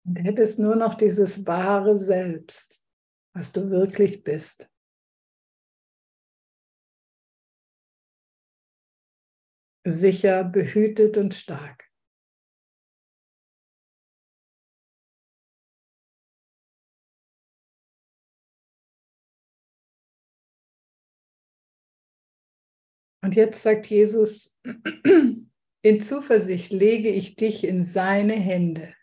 Und 0.06 0.16
hättest 0.18 0.58
nur 0.60 0.76
noch 0.76 0.96
dieses 0.96 1.46
wahre 1.46 1.98
Selbst, 1.98 2.82
was 3.34 3.52
du 3.52 3.70
wirklich 3.70 4.24
bist. 4.24 4.70
sicher, 9.88 10.44
behütet 10.44 11.18
und 11.18 11.34
stark. 11.34 11.85
Und 23.26 23.34
jetzt 23.34 23.64
sagt 23.64 23.88
Jesus, 23.88 24.56
in 25.82 26.00
Zuversicht 26.00 26.72
lege 26.72 27.10
ich 27.10 27.36
dich 27.36 27.64
in 27.64 27.84
seine 27.84 28.36
Hände. 28.36 28.94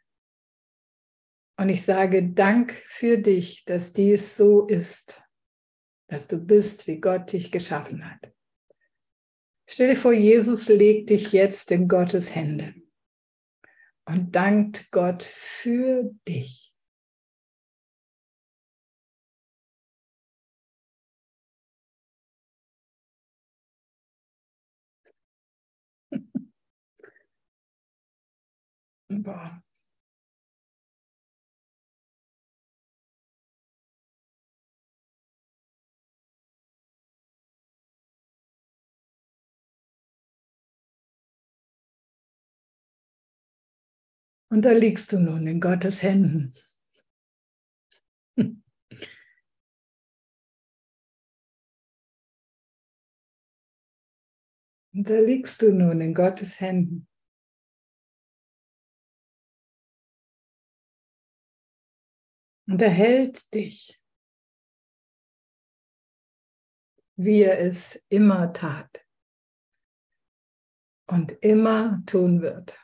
Und 1.58 1.70
ich 1.70 1.85
sage 1.85 2.28
Dank 2.28 2.72
für 2.87 3.18
dich, 3.18 3.64
dass 3.64 3.92
dies 3.92 4.37
so 4.37 4.64
ist, 4.68 5.24
dass 6.06 6.28
du 6.28 6.38
bist, 6.38 6.87
wie 6.87 7.00
Gott 7.00 7.32
dich 7.32 7.50
geschaffen 7.50 8.08
hat. 8.08 8.32
Stell 9.68 9.88
dir 9.88 9.96
vor, 9.96 10.12
Jesus 10.12 10.68
legt 10.68 11.11
dich 11.11 11.32
jetzt 11.32 11.72
in 11.72 11.88
Gottes 11.88 12.32
Hände 12.32 12.76
und 14.04 14.37
dankt 14.37 14.92
Gott 14.92 15.24
für 15.24 16.12
dich. 16.28 16.62
Boah. 29.20 29.62
Und 44.53 44.66
da 44.66 44.72
liegst 44.72 45.12
du 45.12 45.18
nun 45.18 45.46
in 45.46 45.62
Gottes 45.62 46.03
Händen. 46.03 46.53
Und 48.37 48.62
da 54.92 55.18
liegst 55.20 55.62
du 55.62 55.72
nun 55.72 56.03
in 56.03 56.12
Gottes 56.12 56.61
Händen. 56.61 57.09
Und 62.72 62.80
er 62.80 62.88
hält 62.88 63.52
dich, 63.52 64.00
wie 67.16 67.42
er 67.42 67.61
es 67.61 68.02
immer 68.08 68.50
tat 68.54 69.06
und 71.06 71.32
immer 71.42 72.02
tun 72.06 72.40
wird. 72.40 72.80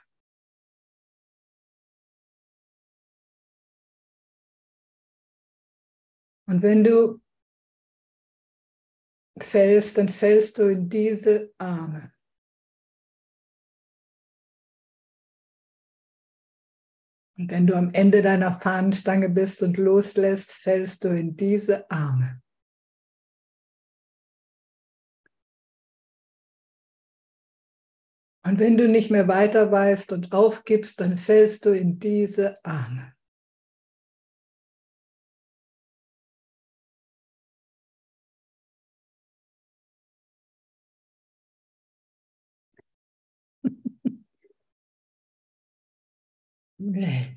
Und 6.47 6.61
wenn 6.61 6.85
du 6.85 7.23
fällst, 9.41 9.97
dann 9.97 10.11
fällst 10.11 10.59
du 10.59 10.65
in 10.65 10.91
diese 10.91 11.55
Arme. 11.57 12.13
Und 17.39 17.53
wenn 17.53 17.69
du 17.69 17.77
am 17.77 17.91
Ende 17.93 18.21
deiner 18.21 18.53
Fahnenstange 18.53 19.29
bist 19.29 19.63
und 19.63 19.77
loslässt, 19.77 20.53
fällst 20.53 21.05
du 21.05 21.09
in 21.09 21.37
diese 21.37 21.89
Arme. 21.89 22.43
Und 28.45 28.59
wenn 28.59 28.77
du 28.77 28.89
nicht 28.89 29.11
mehr 29.11 29.29
weiter 29.29 29.71
weißt 29.71 30.13
und 30.13 30.33
aufgibst, 30.33 31.01
dann 31.01 31.17
fällst 31.17 31.65
du 31.65 31.71
in 31.71 31.99
diese 31.99 32.65
Arme. 32.65 33.13
Nee. 46.79 47.37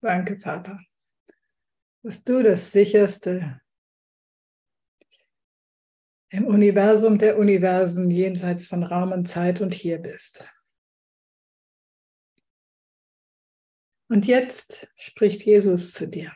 Danke, 0.00 0.38
Vater, 0.38 0.80
dass 2.02 2.22
du 2.22 2.42
das 2.44 2.70
sicherste 2.70 3.60
im 6.30 6.46
Universum 6.46 7.18
der 7.18 7.38
Universen 7.38 8.10
jenseits 8.10 8.68
von 8.68 8.84
Raum 8.84 9.10
und 9.10 9.26
Zeit 9.26 9.60
und 9.60 9.74
hier 9.74 9.98
bist. 9.98 10.46
Und 14.08 14.26
jetzt 14.26 14.88
spricht 14.94 15.42
Jesus 15.44 15.92
zu 15.92 16.06
dir. 16.06 16.32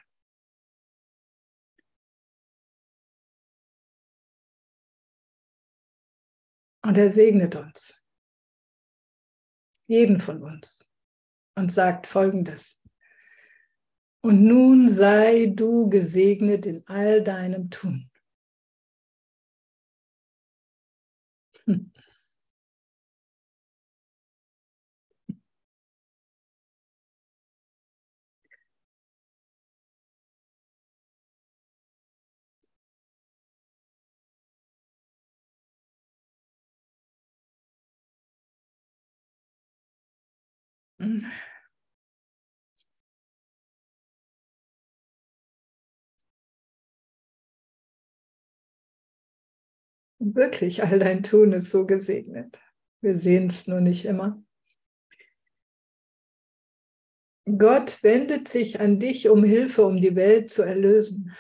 Und 6.83 6.99
er 6.99 7.11
segnet 7.13 7.55
uns 7.55 8.00
jeden 9.91 10.21
von 10.21 10.43
uns, 10.43 10.89
und 11.59 11.73
sagt 11.73 12.07
folgendes. 12.07 12.79
Und 14.23 14.43
nun 14.43 14.89
sei 14.89 15.47
du 15.47 15.89
gesegnet 15.89 16.65
in 16.65 16.87
all 16.87 17.25
deinem 17.25 17.71
Tun. 17.71 18.10
Wirklich, 50.19 50.83
all 50.83 50.99
dein 50.99 51.23
Tun 51.23 51.53
ist 51.53 51.71
so 51.71 51.87
gesegnet. 51.87 52.59
Wir 53.01 53.15
sehen 53.15 53.49
es 53.49 53.67
nur 53.67 53.81
nicht 53.81 54.05
immer. 54.05 54.43
Gott 57.59 58.03
wendet 58.03 58.49
sich 58.49 58.81
an 58.81 58.99
dich 58.99 59.29
um 59.31 59.43
Hilfe, 59.43 59.85
um 59.87 60.01
die 60.01 60.15
Welt 60.15 60.51
zu 60.51 60.63
erlösen. 60.63 61.35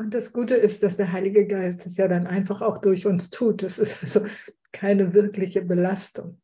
Und 0.00 0.14
das 0.14 0.32
Gute 0.32 0.54
ist, 0.54 0.82
dass 0.82 0.96
der 0.96 1.12
Heilige 1.12 1.46
Geist 1.46 1.84
es 1.84 1.98
ja 1.98 2.08
dann 2.08 2.26
einfach 2.26 2.62
auch 2.62 2.78
durch 2.78 3.04
uns 3.04 3.28
tut. 3.28 3.62
Es 3.62 3.78
ist 3.78 4.00
also 4.00 4.26
keine 4.72 5.12
wirkliche 5.12 5.60
Belastung. 5.60 6.40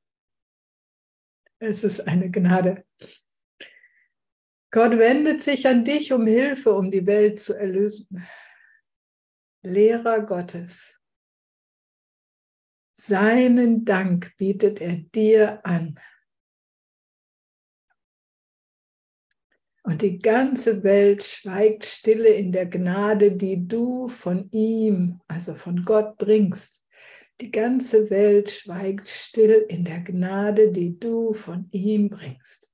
Es 1.58 1.82
ist 1.82 2.06
eine 2.06 2.30
Gnade. 2.30 2.84
Gott 4.70 4.98
wendet 4.98 5.40
sich 5.40 5.66
an 5.66 5.86
dich 5.86 6.12
um 6.12 6.26
Hilfe, 6.26 6.74
um 6.74 6.90
die 6.90 7.06
Welt 7.06 7.40
zu 7.40 7.54
erlösen. 7.54 8.22
Lehrer 9.62 10.20
Gottes. 10.20 11.00
Seinen 12.92 13.86
Dank 13.86 14.36
bietet 14.36 14.82
er 14.82 14.96
dir 14.96 15.64
an. 15.64 15.98
Und 19.86 20.02
die 20.02 20.18
ganze 20.18 20.82
Welt 20.82 21.22
schweigt 21.22 21.84
stille 21.84 22.30
in 22.30 22.50
der 22.50 22.66
Gnade, 22.66 23.36
die 23.36 23.68
du 23.68 24.08
von 24.08 24.48
ihm, 24.50 25.20
also 25.28 25.54
von 25.54 25.84
Gott 25.84 26.18
bringst. 26.18 26.82
Die 27.40 27.52
ganze 27.52 28.10
Welt 28.10 28.50
schweigt 28.50 29.06
still 29.06 29.64
in 29.68 29.84
der 29.84 30.00
Gnade, 30.00 30.72
die 30.72 30.98
du 30.98 31.34
von 31.34 31.68
ihm 31.70 32.10
bringst. 32.10 32.65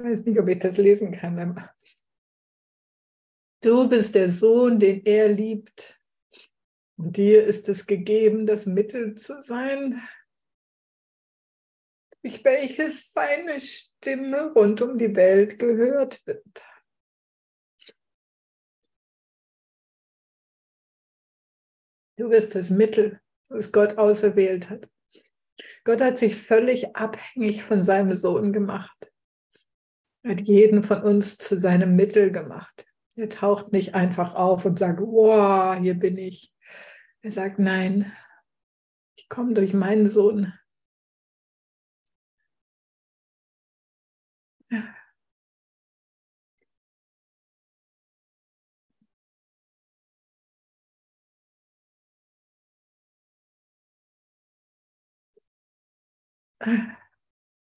Ich 0.00 0.04
weiß 0.04 0.24
nicht, 0.26 0.38
ob 0.38 0.48
ich 0.48 0.60
das 0.60 0.76
lesen 0.76 1.12
kann. 1.12 1.68
Du 3.60 3.88
bist 3.88 4.14
der 4.14 4.28
Sohn, 4.28 4.78
den 4.78 5.04
er 5.04 5.28
liebt. 5.28 6.00
Und 6.96 7.16
dir 7.16 7.44
ist 7.44 7.68
es 7.68 7.84
gegeben, 7.84 8.46
das 8.46 8.66
Mittel 8.66 9.16
zu 9.16 9.42
sein, 9.42 10.00
durch 12.22 12.44
welches 12.44 13.12
seine 13.12 13.60
Stimme 13.60 14.52
rund 14.52 14.82
um 14.82 14.98
die 14.98 15.16
Welt 15.16 15.58
gehört 15.58 16.24
wird. 16.26 16.64
Du 22.16 22.28
bist 22.28 22.54
das 22.54 22.70
Mittel, 22.70 23.20
das 23.48 23.72
Gott 23.72 23.98
auserwählt 23.98 24.70
hat. 24.70 24.88
Gott 25.84 26.00
hat 26.00 26.18
sich 26.18 26.36
völlig 26.36 26.94
abhängig 26.94 27.64
von 27.64 27.82
seinem 27.82 28.14
Sohn 28.14 28.52
gemacht. 28.52 29.12
Hat 30.28 30.42
jeden 30.42 30.82
von 30.82 31.00
uns 31.00 31.38
zu 31.38 31.56
seinem 31.58 31.96
Mittel 31.96 32.30
gemacht. 32.30 32.86
Er 33.16 33.30
taucht 33.30 33.72
nicht 33.72 33.94
einfach 33.94 34.34
auf 34.34 34.66
und 34.66 34.78
sagt, 34.78 35.00
wow, 35.00 35.74
hier 35.80 35.94
bin 35.94 36.18
ich. 36.18 36.52
Er 37.22 37.30
sagt, 37.30 37.58
nein, 37.58 38.12
ich 39.16 39.30
komme 39.30 39.54
durch 39.54 39.72
meinen 39.72 40.10
Sohn. 40.10 40.52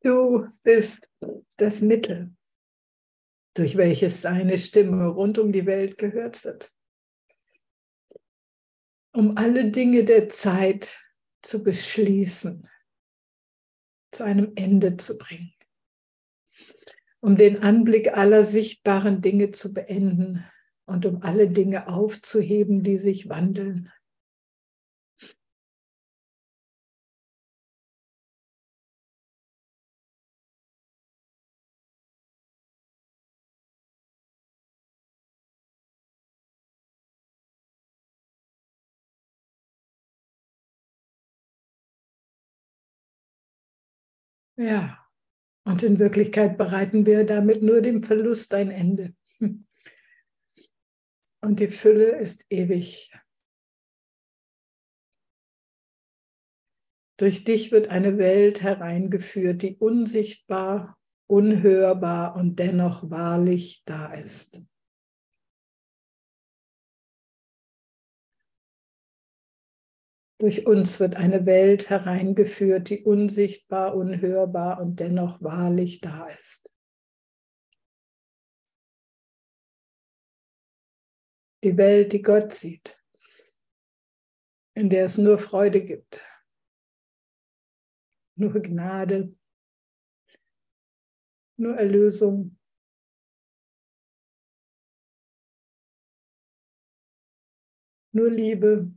Du 0.03 0.49
bist 0.63 1.09
das 1.57 1.79
Mittel, 1.79 2.35
durch 3.53 3.77
welches 3.77 4.21
seine 4.21 4.57
Stimme 4.57 5.07
rund 5.07 5.37
um 5.37 5.51
die 5.51 5.65
Welt 5.65 5.97
gehört 5.97 6.43
wird, 6.43 6.71
um 9.13 9.37
alle 9.37 9.71
Dinge 9.71 10.05
der 10.05 10.29
Zeit 10.29 10.97
zu 11.41 11.63
beschließen, 11.63 12.69
zu 14.11 14.23
einem 14.23 14.53
Ende 14.55 14.97
zu 14.97 15.17
bringen, 15.17 15.53
um 17.19 17.37
den 17.37 17.61
Anblick 17.61 18.15
aller 18.17 18.43
sichtbaren 18.43 19.21
Dinge 19.21 19.51
zu 19.51 19.73
beenden 19.73 20.45
und 20.85 21.05
um 21.05 21.21
alle 21.23 21.49
Dinge 21.49 21.87
aufzuheben, 21.87 22.83
die 22.83 22.97
sich 22.97 23.29
wandeln. 23.29 23.91
Ja, 44.62 45.04
und 45.63 45.82
in 45.82 45.97
Wirklichkeit 45.97 46.56
bereiten 46.56 47.08
wir 47.08 47.26
damit 47.26 47.63
nur 47.63 47.82
dem 47.82 48.04
Verlust 48.04 48.54
ein 48.54 48.69
Ende. 48.69 49.15
Und 51.43 51.60
die 51.60 51.69
Fülle 51.69 52.19
ist 52.19 52.45
ewig. 52.52 53.12
Durch 57.17 57.43
dich 57.43 57.71
wird 57.71 57.88
eine 57.88 58.19
Welt 58.19 58.62
hereingeführt, 58.62 59.63
die 59.63 59.78
unsichtbar, 59.78 61.00
unhörbar 61.28 62.36
und 62.36 62.60
dennoch 62.60 63.10
wahrlich 63.10 63.82
da 63.86 64.13
ist. 64.13 64.62
Durch 70.41 70.65
uns 70.65 70.99
wird 70.99 71.17
eine 71.17 71.45
Welt 71.45 71.91
hereingeführt, 71.91 72.89
die 72.89 73.04
unsichtbar, 73.04 73.95
unhörbar 73.95 74.82
und 74.82 74.99
dennoch 74.99 75.39
wahrlich 75.43 76.01
da 76.01 76.25
ist. 76.30 76.73
Die 81.63 81.77
Welt, 81.77 82.12
die 82.12 82.23
Gott 82.23 82.54
sieht, 82.54 82.99
in 84.73 84.89
der 84.89 85.06
es 85.06 85.19
nur 85.19 85.38
Freude 85.38 85.86
gibt, 85.86 86.19
nur 88.36 88.60
Gnade, 88.63 89.36
nur 91.56 91.75
Erlösung. 91.75 92.58
Nur 98.13 98.32
Liebe, 98.32 98.91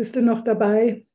Bist 0.00 0.16
du 0.16 0.22
noch 0.22 0.42
dabei? 0.42 1.06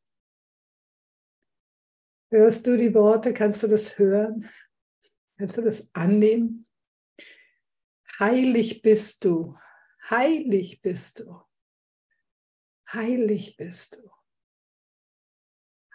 Hörst 2.29 2.67
du 2.67 2.77
die 2.77 2.93
Worte? 2.93 3.33
Kannst 3.33 3.63
du 3.63 3.67
das 3.67 3.97
hören? 3.97 4.47
Kannst 5.39 5.57
du 5.57 5.63
das 5.63 5.89
annehmen? 5.95 6.67
Heilig 8.19 8.83
bist 8.83 9.25
du. 9.25 9.57
Heilig 10.07 10.83
bist 10.83 11.21
du. 11.21 11.41
Heilig 12.93 13.57
bist 13.57 13.95
du. 13.95 14.11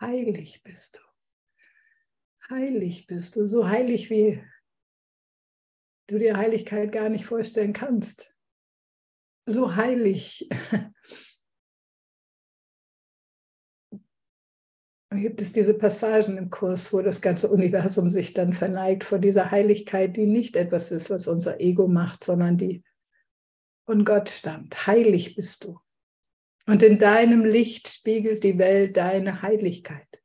Heilig 0.00 0.64
bist 0.64 0.96
du. 0.96 2.52
Heilig 2.52 3.06
bist 3.06 3.36
du. 3.36 3.46
So 3.46 3.68
heilig, 3.68 4.10
wie 4.10 4.44
du 6.08 6.18
dir 6.18 6.36
Heiligkeit 6.36 6.90
gar 6.90 7.08
nicht 7.08 7.24
vorstellen 7.24 7.72
kannst. 7.72 8.34
So 9.46 9.76
heilig. 9.76 10.48
gibt 15.16 15.40
es 15.40 15.52
diese 15.52 15.74
Passagen 15.74 16.38
im 16.38 16.50
Kurs, 16.50 16.92
wo 16.92 17.02
das 17.02 17.20
ganze 17.20 17.50
Universum 17.50 18.10
sich 18.10 18.32
dann 18.32 18.52
verneigt 18.52 19.02
vor 19.02 19.18
dieser 19.18 19.50
Heiligkeit, 19.50 20.16
die 20.16 20.26
nicht 20.26 20.54
etwas 20.54 20.92
ist, 20.92 21.10
was 21.10 21.26
unser 21.26 21.60
Ego 21.60 21.88
macht, 21.88 22.22
sondern 22.22 22.56
die 22.56 22.84
von 23.86 24.04
Gott 24.04 24.30
stammt. 24.30 24.86
Heilig 24.86 25.34
bist 25.34 25.64
du. 25.64 25.80
Und 26.66 26.84
in 26.84 27.00
deinem 27.00 27.44
Licht 27.44 27.88
spiegelt 27.88 28.44
die 28.44 28.58
Welt 28.58 28.96
deine 28.96 29.42
Heiligkeit. 29.42 30.22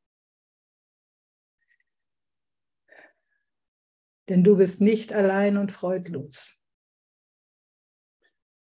Denn 4.29 4.43
du 4.43 4.57
bist 4.57 4.81
nicht 4.81 5.13
allein 5.13 5.57
und 5.57 5.71
freudlos. 5.71 6.59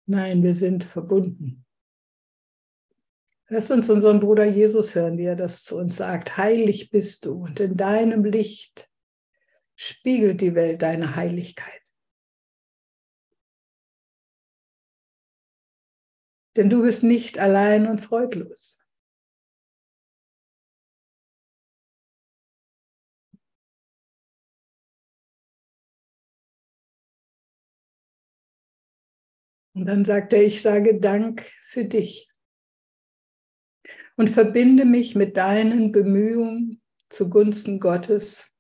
Nein, 0.06 0.42
wir 0.42 0.54
sind 0.54 0.84
verbunden. 0.84 1.64
Lass 3.52 3.68
uns 3.68 3.90
unseren 3.90 4.20
Bruder 4.20 4.44
Jesus 4.44 4.94
hören, 4.94 5.18
wie 5.18 5.24
er 5.24 5.34
das 5.34 5.64
zu 5.64 5.76
uns 5.76 5.96
sagt. 5.96 6.36
Heilig 6.36 6.90
bist 6.90 7.26
du 7.26 7.32
und 7.32 7.58
in 7.58 7.76
deinem 7.76 8.24
Licht 8.24 8.88
spiegelt 9.74 10.40
die 10.40 10.54
Welt 10.54 10.82
deine 10.82 11.16
Heiligkeit. 11.16 11.82
Denn 16.54 16.70
du 16.70 16.82
bist 16.82 17.02
nicht 17.02 17.40
allein 17.40 17.88
und 17.88 18.00
freudlos. 18.00 18.78
Und 29.74 29.86
dann 29.86 30.04
sagt 30.04 30.32
er, 30.34 30.44
ich 30.44 30.62
sage 30.62 31.00
Dank 31.00 31.50
für 31.64 31.84
dich 31.84 32.29
und 34.20 34.28
verbinde 34.28 34.84
mich 34.84 35.14
mit 35.14 35.38
deinen 35.38 35.92
Bemühungen 35.92 36.82
zugunsten 37.08 37.80
Gottes 37.80 38.54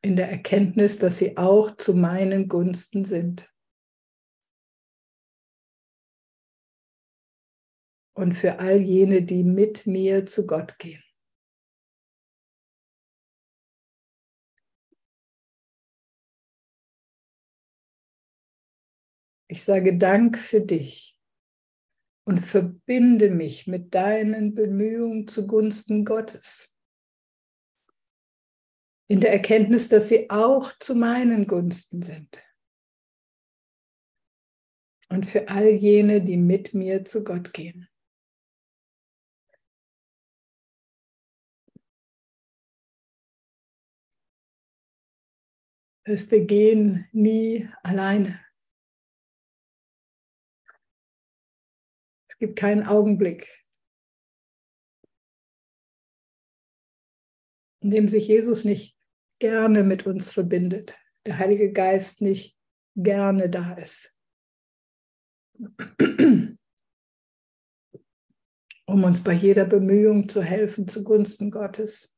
in 0.00 0.14
der 0.14 0.30
Erkenntnis, 0.30 0.96
dass 0.96 1.18
sie 1.18 1.36
auch 1.36 1.76
zu 1.76 1.92
meinen 1.94 2.46
Gunsten 2.46 3.04
sind. 3.04 3.52
Und 8.12 8.34
für 8.34 8.60
all 8.60 8.80
jene, 8.80 9.22
die 9.24 9.42
mit 9.42 9.88
mir 9.88 10.24
zu 10.24 10.46
Gott 10.46 10.78
gehen. 10.78 11.02
Ich 19.48 19.64
sage 19.64 19.98
Dank 19.98 20.38
für 20.38 20.60
dich 20.60 21.11
und 22.24 22.38
verbinde 22.38 23.30
mich 23.30 23.66
mit 23.66 23.94
deinen 23.94 24.54
Bemühungen 24.54 25.28
zugunsten 25.28 26.04
Gottes. 26.04 26.72
In 29.08 29.20
der 29.20 29.32
Erkenntnis, 29.32 29.88
dass 29.88 30.08
sie 30.08 30.30
auch 30.30 30.72
zu 30.78 30.94
meinen 30.94 31.46
Gunsten 31.46 32.02
sind. 32.02 32.42
Und 35.08 35.28
für 35.28 35.48
all 35.48 35.68
jene, 35.68 36.24
die 36.24 36.38
mit 36.38 36.72
mir 36.72 37.04
zu 37.04 37.22
Gott 37.22 37.52
gehen. 37.52 37.88
dass 46.04 46.30
wir 46.30 46.44
gehen 46.44 47.06
nie 47.12 47.68
alleine. 47.82 48.40
Gibt 52.42 52.58
keinen 52.58 52.84
Augenblick, 52.84 53.64
in 57.78 57.92
dem 57.92 58.08
sich 58.08 58.26
Jesus 58.26 58.64
nicht 58.64 58.98
gerne 59.38 59.84
mit 59.84 60.08
uns 60.08 60.32
verbindet, 60.32 60.98
der 61.24 61.38
Heilige 61.38 61.72
Geist 61.72 62.20
nicht 62.20 62.58
gerne 62.96 63.48
da 63.48 63.74
ist, 63.74 64.12
um 68.86 69.04
uns 69.04 69.22
bei 69.22 69.34
jeder 69.34 69.64
Bemühung 69.64 70.28
zu 70.28 70.42
helfen 70.42 70.88
zugunsten 70.88 71.52
Gottes. 71.52 72.12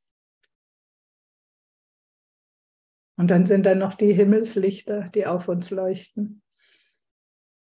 Und 3.19 3.31
dann 3.31 3.45
sind 3.45 3.67
da 3.67 3.75
noch 3.75 3.93
die 3.93 4.15
Himmelslichter, 4.15 5.11
die 5.11 5.27
auf 5.27 5.49
uns 5.49 5.69
leuchten. 5.69 6.43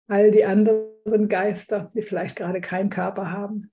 All 0.08 0.32
die 0.32 0.46
anderen 0.46 1.30
Geister, 1.30 1.92
die 1.94 2.02
vielleicht 2.02 2.36
gerade 2.36 2.62
keinen 2.62 2.90
Körper 2.90 3.32
haben. 3.32 3.72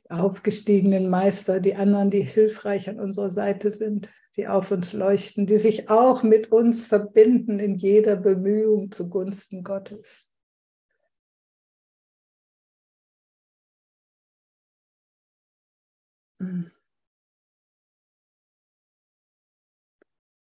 Die 0.00 0.10
aufgestiegenen 0.10 1.08
Meister, 1.08 1.60
die 1.60 1.74
anderen, 1.74 2.10
die 2.10 2.22
hilfreich 2.22 2.88
an 2.88 3.00
unserer 3.00 3.30
Seite 3.30 3.70
sind, 3.70 4.10
die 4.36 4.48
auf 4.48 4.70
uns 4.70 4.92
leuchten, 4.92 5.46
die 5.46 5.58
sich 5.58 5.90
auch 5.90 6.22
mit 6.22 6.52
uns 6.52 6.86
verbinden 6.86 7.58
in 7.58 7.76
jeder 7.76 8.16
Bemühung 8.16 8.90
zugunsten 8.90 9.62
Gottes. 9.62 10.30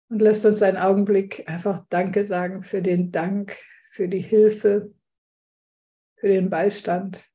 Und 0.09 0.19
lasst 0.19 0.45
uns 0.45 0.61
einen 0.61 0.77
Augenblick 0.77 1.49
einfach 1.49 1.81
Danke 1.89 2.25
sagen 2.25 2.63
für 2.63 2.81
den 2.81 3.11
Dank, 3.11 3.57
für 3.97 4.07
die 4.07 4.21
Hilfe, 4.21 4.93
für 6.17 6.27
den 6.27 6.51
Beistand. 6.51 7.27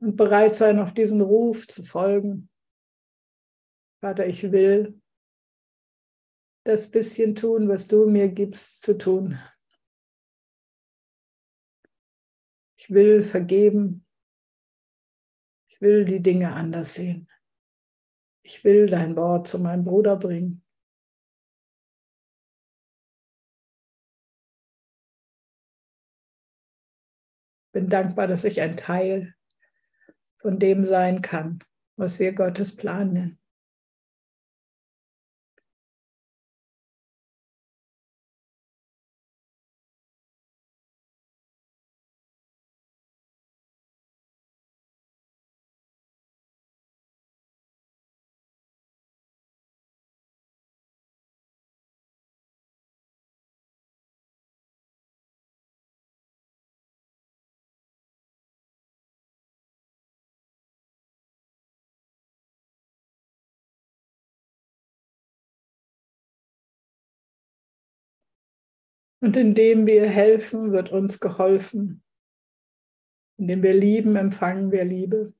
Und 0.00 0.16
bereit 0.16 0.56
sein, 0.56 0.80
auf 0.80 0.92
diesen 0.92 1.20
Ruf 1.20 1.68
zu 1.68 1.84
folgen. 1.84 2.50
Vater, 4.00 4.26
ich 4.26 4.42
will 4.50 5.00
das 6.64 6.90
bisschen 6.90 7.36
tun, 7.36 7.68
was 7.68 7.86
du 7.86 8.06
mir 8.06 8.26
gibst 8.26 8.82
zu 8.82 8.98
tun. 8.98 9.38
Ich 12.76 12.90
will 12.90 13.22
vergeben. 13.22 14.04
Ich 15.68 15.80
will 15.80 16.04
die 16.04 16.20
Dinge 16.20 16.52
anders 16.54 16.94
sehen. 16.94 17.28
Ich 18.48 18.64
will 18.64 18.86
dein 18.86 19.14
Wort 19.14 19.46
zu 19.46 19.58
meinem 19.58 19.84
Bruder 19.84 20.16
bringen. 20.16 20.64
Bin 27.74 27.90
dankbar, 27.90 28.26
dass 28.26 28.44
ich 28.44 28.62
ein 28.62 28.78
Teil 28.78 29.34
von 30.38 30.58
dem 30.58 30.86
sein 30.86 31.20
kann, 31.20 31.58
was 31.96 32.18
wir 32.20 32.32
Gottes 32.32 32.74
Plan 32.74 33.12
nennen. 33.12 33.38
Und 69.20 69.36
indem 69.36 69.86
wir 69.86 70.08
helfen, 70.08 70.72
wird 70.72 70.90
uns 70.90 71.18
geholfen. 71.18 72.02
Indem 73.36 73.62
wir 73.62 73.74
lieben, 73.74 74.16
empfangen 74.16 74.70
wir 74.70 74.84
Liebe. 74.84 75.34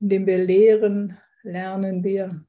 Indem 0.00 0.26
wir 0.26 0.38
lehren, 0.38 1.18
lernen 1.42 2.04
wir. 2.04 2.46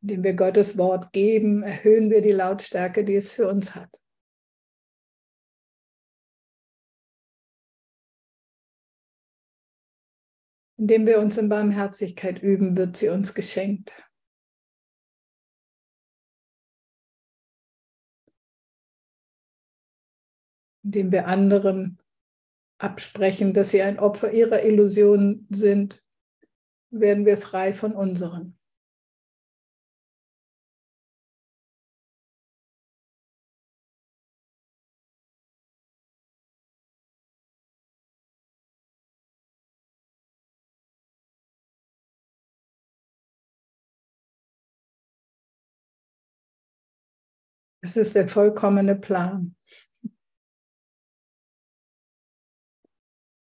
Indem 0.00 0.24
wir 0.24 0.34
Gottes 0.34 0.78
Wort 0.78 1.12
geben, 1.12 1.62
erhöhen 1.62 2.10
wir 2.10 2.22
die 2.22 2.32
Lautstärke, 2.32 3.04
die 3.04 3.16
es 3.16 3.32
für 3.32 3.48
uns 3.48 3.74
hat. 3.74 4.00
Indem 10.78 11.06
wir 11.06 11.18
uns 11.18 11.36
in 11.36 11.48
Barmherzigkeit 11.48 12.40
üben, 12.40 12.76
wird 12.76 12.96
sie 12.96 13.08
uns 13.08 13.34
geschenkt. 13.34 13.92
Indem 20.84 21.10
wir 21.12 21.26
anderen 21.26 21.98
absprechen, 22.78 23.54
dass 23.54 23.70
sie 23.70 23.82
ein 23.82 23.98
Opfer 23.98 24.32
ihrer 24.32 24.62
Illusionen 24.62 25.46
sind, 25.50 26.04
werden 26.90 27.26
wir 27.26 27.38
frei 27.38 27.74
von 27.74 27.92
unseren. 27.92 28.57
Es 47.88 47.96
ist 47.96 48.14
der 48.16 48.28
vollkommene 48.28 48.96
Plan, 48.96 49.56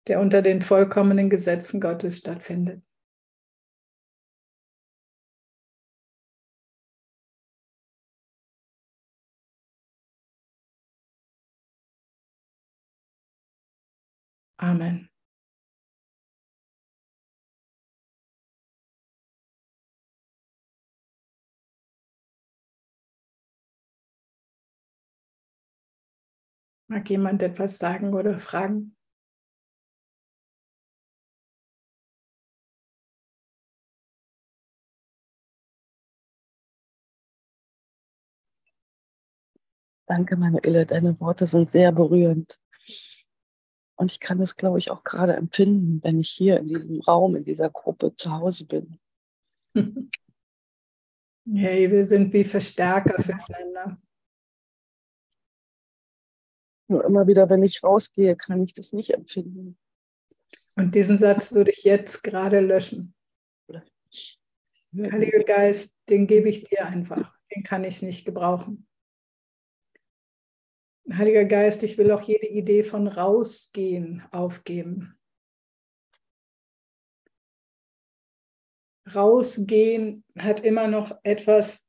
der 0.09 0.19
unter 0.19 0.41
den 0.41 0.61
vollkommenen 0.61 1.29
Gesetzen 1.29 1.79
Gottes 1.79 2.17
stattfindet. 2.17 2.83
Amen. 14.57 15.08
Mag 26.89 27.07
jemand 27.07 27.43
etwas 27.43 27.77
sagen 27.77 28.15
oder 28.15 28.39
fragen? 28.39 28.95
Danke, 40.07 40.35
Manuela. 40.35 40.85
Deine 40.85 41.19
Worte 41.19 41.45
sind 41.45 41.69
sehr 41.69 41.91
berührend. 41.91 42.59
Und 43.95 44.11
ich 44.11 44.19
kann 44.19 44.39
das, 44.39 44.55
glaube 44.55 44.79
ich, 44.79 44.89
auch 44.89 45.03
gerade 45.03 45.33
empfinden, 45.33 46.01
wenn 46.03 46.19
ich 46.19 46.31
hier 46.31 46.57
in 46.57 46.69
diesem 46.69 47.01
Raum, 47.01 47.35
in 47.35 47.43
dieser 47.43 47.69
Gruppe 47.69 48.15
zu 48.15 48.31
Hause 48.31 48.65
bin. 48.65 48.99
Hey, 51.51 51.89
wir 51.89 52.05
sind 52.05 52.31
wie 52.31 52.43
Verstärker 52.43 53.19
füreinander. 53.23 53.99
Nur 56.89 57.05
immer 57.05 57.27
wieder, 57.27 57.49
wenn 57.49 57.61
ich 57.61 57.83
rausgehe, 57.83 58.35
kann 58.35 58.63
ich 58.63 58.73
das 58.73 58.93
nicht 58.93 59.11
empfinden. 59.11 59.77
Und 60.75 60.95
diesen 60.95 61.19
Satz 61.19 61.51
würde 61.51 61.69
ich 61.71 61.83
jetzt 61.83 62.23
gerade 62.23 62.59
löschen. 62.59 63.13
Heiliger 64.95 65.43
Geist, 65.43 65.95
den 66.09 66.25
gebe 66.25 66.49
ich 66.49 66.63
dir 66.63 66.87
einfach. 66.87 67.31
Den 67.53 67.61
kann 67.61 67.83
ich 67.83 68.01
nicht 68.01 68.25
gebrauchen. 68.25 68.87
Heiliger 71.11 71.45
Geist, 71.45 71.83
ich 71.83 71.97
will 71.99 72.11
auch 72.11 72.23
jede 72.23 72.47
Idee 72.47 72.83
von 72.83 73.07
rausgehen 73.07 74.23
aufgeben. 74.31 75.15
Rausgehen 79.13 80.23
hat 80.37 80.61
immer 80.61 80.87
noch 80.87 81.19
etwas 81.21 81.88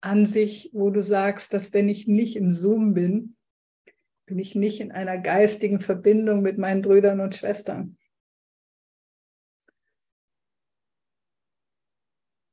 an 0.00 0.26
sich, 0.26 0.70
wo 0.72 0.90
du 0.90 1.02
sagst, 1.02 1.52
dass 1.52 1.72
wenn 1.72 1.88
ich 1.88 2.06
nicht 2.06 2.36
im 2.36 2.52
Zoom 2.52 2.94
bin, 2.94 3.36
bin 4.26 4.38
ich 4.38 4.54
nicht 4.54 4.80
in 4.80 4.92
einer 4.92 5.18
geistigen 5.18 5.80
Verbindung 5.80 6.42
mit 6.42 6.58
meinen 6.58 6.82
Brüdern 6.82 7.20
und 7.20 7.34
Schwestern. 7.34 7.96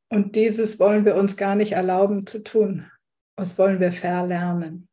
Und 0.09 0.35
dieses 0.35 0.79
wollen 0.79 1.03
wir 1.03 1.15
uns 1.15 1.35
gar 1.35 1.55
nicht 1.55 1.73
erlauben 1.73 2.25
zu 2.25 2.41
tun. 2.41 2.89
Das 3.35 3.57
wollen 3.57 3.81
wir 3.81 3.91
verlernen. 3.91 4.87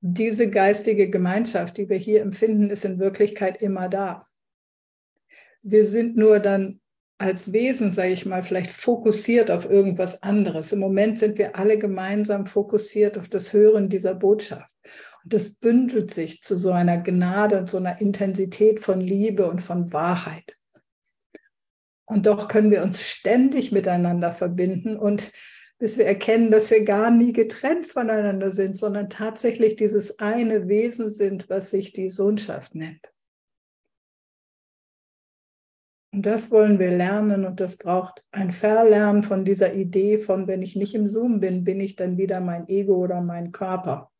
Diese 0.00 0.50
geistige 0.50 1.10
Gemeinschaft, 1.10 1.76
die 1.76 1.88
wir 1.88 1.98
hier 1.98 2.22
empfinden, 2.22 2.70
ist 2.70 2.84
in 2.84 2.98
Wirklichkeit 2.98 3.60
immer 3.60 3.88
da. 3.88 4.26
Wir 5.62 5.84
sind 5.84 6.16
nur 6.16 6.40
dann 6.40 6.81
als 7.22 7.52
Wesen, 7.52 7.92
sage 7.92 8.12
ich 8.12 8.26
mal, 8.26 8.42
vielleicht 8.42 8.72
fokussiert 8.72 9.50
auf 9.50 9.70
irgendwas 9.70 10.22
anderes. 10.24 10.72
Im 10.72 10.80
Moment 10.80 11.20
sind 11.20 11.38
wir 11.38 11.56
alle 11.56 11.78
gemeinsam 11.78 12.46
fokussiert 12.46 13.16
auf 13.16 13.28
das 13.28 13.52
Hören 13.52 13.88
dieser 13.88 14.14
Botschaft. 14.14 14.74
Und 15.22 15.32
das 15.32 15.54
bündelt 15.54 16.12
sich 16.12 16.42
zu 16.42 16.58
so 16.58 16.72
einer 16.72 16.98
Gnade 16.98 17.58
und 17.58 17.70
so 17.70 17.76
einer 17.76 18.00
Intensität 18.00 18.80
von 18.80 19.00
Liebe 19.00 19.48
und 19.48 19.62
von 19.62 19.92
Wahrheit. 19.92 20.58
Und 22.06 22.26
doch 22.26 22.48
können 22.48 22.72
wir 22.72 22.82
uns 22.82 23.02
ständig 23.08 23.70
miteinander 23.70 24.32
verbinden 24.32 24.96
und 24.96 25.30
bis 25.78 25.98
wir 25.98 26.06
erkennen, 26.06 26.50
dass 26.50 26.70
wir 26.70 26.84
gar 26.84 27.10
nie 27.10 27.32
getrennt 27.32 27.86
voneinander 27.86 28.52
sind, 28.52 28.76
sondern 28.76 29.10
tatsächlich 29.10 29.76
dieses 29.76 30.18
eine 30.18 30.68
Wesen 30.68 31.08
sind, 31.08 31.48
was 31.48 31.70
sich 31.70 31.92
die 31.92 32.10
Sohnschaft 32.10 32.74
nennt. 32.74 33.11
Und 36.14 36.26
das 36.26 36.50
wollen 36.50 36.78
wir 36.78 36.90
lernen 36.90 37.46
und 37.46 37.58
das 37.58 37.76
braucht 37.78 38.22
ein 38.32 38.50
Verlernen 38.50 39.22
von 39.22 39.46
dieser 39.46 39.72
Idee 39.72 40.18
von, 40.18 40.46
wenn 40.46 40.60
ich 40.60 40.76
nicht 40.76 40.94
im 40.94 41.08
Zoom 41.08 41.40
bin, 41.40 41.64
bin 41.64 41.80
ich 41.80 41.96
dann 41.96 42.18
wieder 42.18 42.40
mein 42.40 42.68
Ego 42.68 42.96
oder 42.96 43.22
mein 43.22 43.50
Körper. 43.50 44.10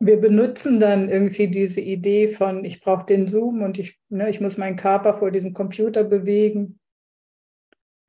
Wir 0.00 0.20
benutzen 0.20 0.80
dann 0.80 1.08
irgendwie 1.08 1.48
diese 1.48 1.80
Idee 1.80 2.28
von, 2.28 2.64
ich 2.64 2.80
brauche 2.80 3.06
den 3.06 3.28
Zoom 3.28 3.62
und 3.62 3.78
ich, 3.78 3.98
ne, 4.08 4.28
ich 4.28 4.40
muss 4.40 4.58
meinen 4.58 4.76
Körper 4.76 5.14
vor 5.18 5.30
diesem 5.30 5.54
Computer 5.54 6.02
bewegen, 6.02 6.80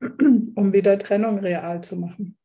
um 0.00 0.72
wieder 0.72 0.98
Trennung 0.98 1.38
real 1.38 1.82
zu 1.82 1.96
machen. 1.96 2.36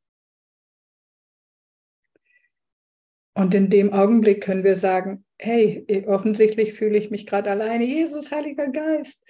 Und 3.34 3.54
in 3.54 3.70
dem 3.70 3.94
Augenblick 3.94 4.44
können 4.44 4.64
wir 4.64 4.76
sagen, 4.76 5.26
hey, 5.40 5.86
offensichtlich 6.08 6.74
fühle 6.74 6.98
ich 6.98 7.12
mich 7.12 7.26
gerade 7.26 7.50
alleine. 7.50 7.86
Jesus, 7.86 8.32
Heiliger 8.32 8.68
Geist, 8.68 9.24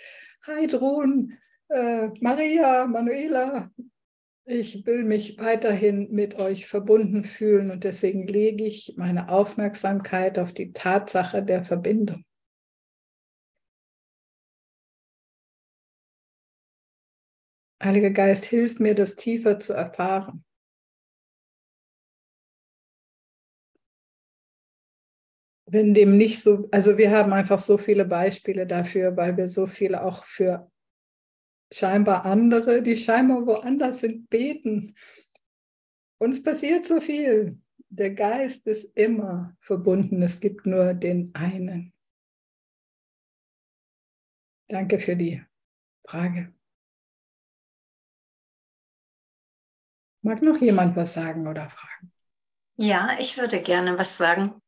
Heidrun, 0.45 1.37
äh, 1.69 2.09
Maria, 2.19 2.87
Manuela, 2.87 3.71
ich 4.45 4.85
will 4.85 5.03
mich 5.03 5.37
weiterhin 5.37 6.11
mit 6.11 6.35
euch 6.35 6.67
verbunden 6.67 7.23
fühlen 7.23 7.71
und 7.71 7.83
deswegen 7.83 8.27
lege 8.27 8.65
ich 8.65 8.95
meine 8.97 9.29
Aufmerksamkeit 9.29 10.39
auf 10.39 10.51
die 10.51 10.73
Tatsache 10.73 11.43
der 11.43 11.63
Verbindung. 11.63 12.25
Heiliger 17.81 18.11
Geist, 18.11 18.45
hilf 18.45 18.79
mir, 18.79 18.93
das 18.93 19.15
tiefer 19.15 19.59
zu 19.59 19.73
erfahren. 19.73 20.43
Wenn 25.71 25.93
dem 25.93 26.17
nicht 26.17 26.41
so, 26.41 26.67
also 26.71 26.97
wir 26.97 27.11
haben 27.11 27.31
einfach 27.31 27.59
so 27.59 27.77
viele 27.77 28.03
Beispiele 28.03 28.67
dafür, 28.67 29.15
weil 29.15 29.37
wir 29.37 29.47
so 29.47 29.67
viele 29.67 30.03
auch 30.03 30.25
für 30.25 30.69
scheinbar 31.71 32.25
andere, 32.25 32.81
die 32.81 32.97
scheinbar 32.97 33.45
woanders 33.47 34.01
sind, 34.01 34.29
beten. 34.29 34.93
Uns 36.17 36.43
passiert 36.43 36.85
so 36.85 36.99
viel. 36.99 37.57
Der 37.87 38.13
Geist 38.13 38.67
ist 38.67 38.95
immer 38.97 39.55
verbunden. 39.61 40.21
Es 40.21 40.41
gibt 40.41 40.65
nur 40.65 40.93
den 40.93 41.33
einen. 41.35 41.93
Danke 44.67 44.99
für 44.99 45.15
die 45.15 45.41
Frage. 46.05 46.53
Mag 50.21 50.41
noch 50.41 50.59
jemand 50.59 50.97
was 50.97 51.13
sagen 51.13 51.47
oder 51.47 51.69
fragen? 51.69 52.11
Ja, 52.75 53.17
ich 53.19 53.37
würde 53.37 53.61
gerne 53.61 53.97
was 53.97 54.17
sagen. 54.17 54.61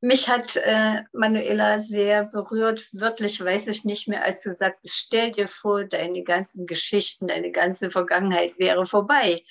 Mich 0.00 0.28
hat 0.28 0.56
äh, 0.56 1.02
Manuela 1.12 1.78
sehr 1.78 2.24
berührt, 2.24 2.88
wirklich 2.92 3.42
weiß 3.42 3.66
ich 3.68 3.84
nicht 3.84 4.08
mehr, 4.08 4.22
als 4.22 4.42
du 4.42 4.52
sagtest, 4.52 4.96
stell 4.96 5.32
dir 5.32 5.48
vor, 5.48 5.84
deine 5.84 6.22
ganzen 6.22 6.66
Geschichten, 6.66 7.28
deine 7.28 7.50
ganze 7.50 7.90
Vergangenheit 7.90 8.58
wäre 8.58 8.84
vorbei. 8.84 9.42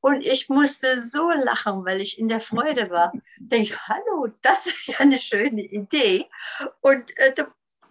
Und 0.00 0.20
ich 0.20 0.50
musste 0.50 1.02
so 1.06 1.30
lachen, 1.30 1.86
weil 1.86 2.02
ich 2.02 2.18
in 2.18 2.28
der 2.28 2.40
Freude 2.40 2.90
war. 2.90 3.12
Denke, 3.38 3.74
hallo, 3.88 4.28
das 4.42 4.66
ist 4.66 4.86
ja 4.88 4.98
eine 4.98 5.18
schöne 5.18 5.62
Idee. 5.62 6.26
Und 6.82 7.16
äh, 7.16 7.32
da, 7.34 7.46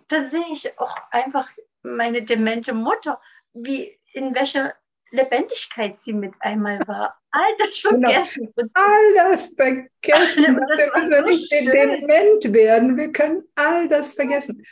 da 0.09 0.23
sehe 0.23 0.45
ich 0.51 0.79
auch 0.79 0.95
einfach 1.09 1.49
meine 1.81 2.21
demente 2.21 2.73
Mutter, 2.75 3.19
wie 3.53 3.99
in 4.13 4.35
welcher 4.35 4.75
Lebendigkeit 5.13 5.97
sie 5.97 6.11
mit 6.11 6.33
einmal 6.39 6.79
war. 6.87 7.15
All 7.29 7.55
das 7.59 7.83
genau. 7.83 8.09
vergessen. 8.09 8.53
Genau. 8.55 8.71
All 8.73 9.13
das 9.15 9.45
vergessen. 9.55 9.89
Dafür 10.01 10.91
müssen 10.95 11.11
wir 11.11 11.21
nicht 11.21 11.51
dement 11.51 12.53
werden. 12.53 12.97
Wir 12.97 13.11
können 13.11 13.43
all 13.55 13.87
das 13.87 14.15
vergessen. 14.15 14.65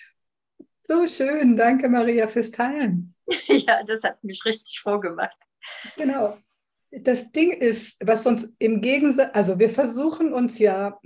So 0.88 1.06
schön. 1.06 1.56
Danke, 1.56 1.88
Maria, 1.88 2.28
fürs 2.28 2.52
Teilen. 2.52 3.16
Ja, 3.48 3.82
das 3.84 4.04
hat 4.04 4.22
mich 4.24 4.44
richtig 4.44 4.80
vorgemacht. 4.82 5.38
Genau. 5.96 6.38
Das 6.92 7.32
Ding 7.32 7.54
ist, 7.54 7.96
was 8.02 8.26
uns 8.26 8.54
im 8.60 8.82
Gegensatz, 8.82 9.30
also 9.34 9.58
wir 9.58 9.70
versuchen 9.70 10.34
uns 10.34 10.60
ja 10.60 11.00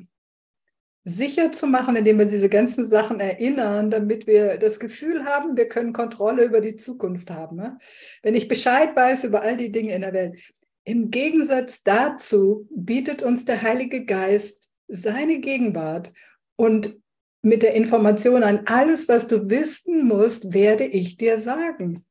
sicher 1.05 1.51
zu 1.51 1.67
machen, 1.67 1.95
indem 1.95 2.17
wir 2.17 2.25
diese 2.25 2.49
ganzen 2.49 2.87
Sachen 2.87 3.19
erinnern, 3.19 3.91
damit 3.91 4.25
wir 4.25 4.57
das 4.57 4.79
Gefühl 4.79 5.23
haben, 5.23 5.55
wir 5.55 5.69
können 5.69 5.93
Kontrolle 5.93 6.43
über 6.43 6.61
die 6.61 6.75
Zukunft 6.75 7.29
haben. 7.29 7.57
Ne? 7.57 7.77
Wenn 8.23 8.35
ich 8.35 8.47
Bescheid 8.47 8.95
weiß 8.95 9.23
über 9.23 9.43
all 9.43 9.55
die 9.55 9.71
Dinge 9.71 9.93
in 9.93 10.01
der 10.01 10.13
Welt. 10.13 10.41
Im 10.83 11.11
Gegensatz 11.11 11.83
dazu 11.83 12.67
bietet 12.71 13.21
uns 13.21 13.45
der 13.45 13.61
Heilige 13.61 14.03
Geist 14.05 14.71
seine 14.87 15.39
Gegenwart 15.39 16.11
und 16.55 16.99
mit 17.43 17.61
der 17.61 17.75
Information 17.75 18.41
an 18.41 18.61
alles, 18.65 19.07
was 19.07 19.27
du 19.27 19.49
wissen 19.49 20.05
musst, 20.05 20.53
werde 20.53 20.85
ich 20.85 21.17
dir 21.17 21.37
sagen. 21.37 22.03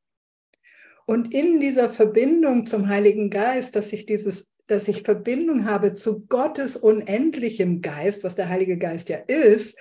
Und 1.05 1.33
in 1.33 1.59
dieser 1.59 1.89
Verbindung 1.89 2.65
zum 2.65 2.87
Heiligen 2.87 3.29
Geist, 3.29 3.75
dass 3.75 3.91
ich 3.91 4.05
dieses 4.05 4.49
dass 4.67 4.87
ich 4.87 5.03
Verbindung 5.03 5.65
habe 5.65 5.93
zu 5.93 6.25
Gottes 6.27 6.77
unendlichem 6.77 7.81
Geist, 7.81 8.23
was 8.23 8.35
der 8.35 8.49
Heilige 8.49 8.77
Geist 8.77 9.09
ja 9.09 9.17
ist, 9.17 9.77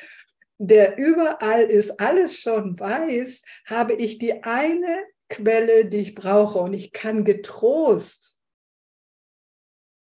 der 0.59 0.99
überall 0.99 1.65
ist, 1.65 2.01
alles 2.01 2.39
schon 2.39 2.79
weiß, 2.79 3.43
habe 3.67 3.95
ich 3.95 4.19
die 4.19 4.43
eine 4.45 4.99
Quelle, 5.29 5.87
die 5.87 5.99
ich 5.99 6.15
brauche. 6.15 6.59
Und 6.59 6.75
ich 6.75 6.93
kann 6.93 7.25
getrost 7.25 8.35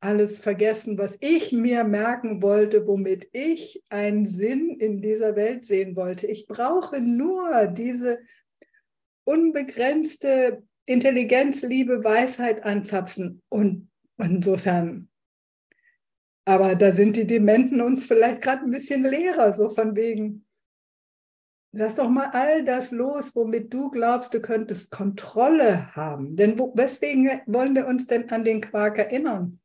alles 0.01 0.41
vergessen, 0.41 0.99
was 0.99 1.17
ich 1.21 1.53
mir 1.53 1.83
merken 1.85 2.43
wollte, 2.43 2.87
womit 2.87 3.29
ich 3.33 3.83
einen 3.89 4.27
Sinn 4.27 4.77
in 4.79 5.01
dieser 5.01 5.37
Welt 5.37 5.65
sehen 5.65 5.97
wollte. 5.97 6.27
Ich 6.27 6.47
brauche 6.47 7.01
nur 7.01 7.67
diese 7.67 8.19
unbegrenzte 9.25 10.63
Intelligenz, 10.85 11.63
Liebe, 11.63 12.05
Weisheit 12.05 12.63
anzapfen. 12.63 13.43
Und 13.49 13.89
Insofern, 14.19 15.09
aber 16.45 16.75
da 16.75 16.93
sind 16.93 17.17
die 17.17 17.27
Dementen 17.27 17.81
uns 17.81 18.07
vielleicht 18.07 18.41
gerade 18.41 18.63
ein 18.63 18.71
bisschen 18.71 19.03
leerer, 19.03 19.53
so 19.53 19.69
von 19.69 19.95
wegen, 19.97 20.47
lass 21.73 21.97
doch 21.97 22.09
mal 22.09 22.31
all 22.33 22.65
das 22.65 22.91
los, 22.93 23.37
womit 23.37 23.73
du 23.73 23.91
glaubst, 23.91 24.33
du 24.33 24.41
könntest 24.41 24.91
Kontrolle 24.91 25.95
haben. 25.95 26.37
Denn 26.37 26.59
wo, 26.59 26.73
weswegen 26.75 27.29
wollen 27.47 27.75
wir 27.75 27.87
uns 27.87 28.07
denn 28.07 28.31
an 28.31 28.45
den 28.45 28.61
Quark 28.61 28.99
erinnern? 28.99 29.61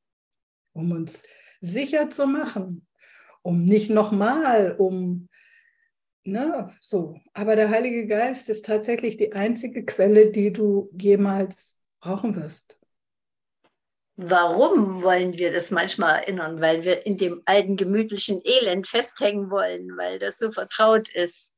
Um 0.73 0.91
uns 0.91 1.23
sicher 1.61 2.09
zu 2.09 2.27
machen, 2.27 2.87
um 3.41 3.63
nicht 3.63 3.89
nochmal, 3.89 4.75
um, 4.77 5.29
ne, 6.23 6.75
so. 6.79 7.15
Aber 7.33 7.55
der 7.55 7.69
Heilige 7.69 8.07
Geist 8.07 8.49
ist 8.49 8.65
tatsächlich 8.65 9.17
die 9.17 9.33
einzige 9.33 9.85
Quelle, 9.85 10.31
die 10.31 10.51
du 10.51 10.89
jemals 10.99 11.77
brauchen 12.01 12.35
wirst. 12.35 12.80
Warum 14.17 15.01
wollen 15.01 15.37
wir 15.37 15.51
das 15.51 15.71
manchmal 15.71 16.19
erinnern? 16.19 16.61
Weil 16.61 16.83
wir 16.83 17.05
in 17.05 17.17
dem 17.17 17.41
alten 17.45 17.77
gemütlichen 17.77 18.41
Elend 18.43 18.87
festhängen 18.87 19.49
wollen, 19.49 19.97
weil 19.97 20.19
das 20.19 20.37
so 20.37 20.51
vertraut 20.51 21.09
ist. 21.09 21.51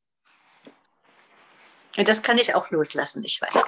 Und 1.97 2.07
das 2.07 2.23
kann 2.23 2.37
ich 2.37 2.55
auch 2.55 2.71
loslassen, 2.71 3.23
ich 3.23 3.41
weiß. 3.41 3.65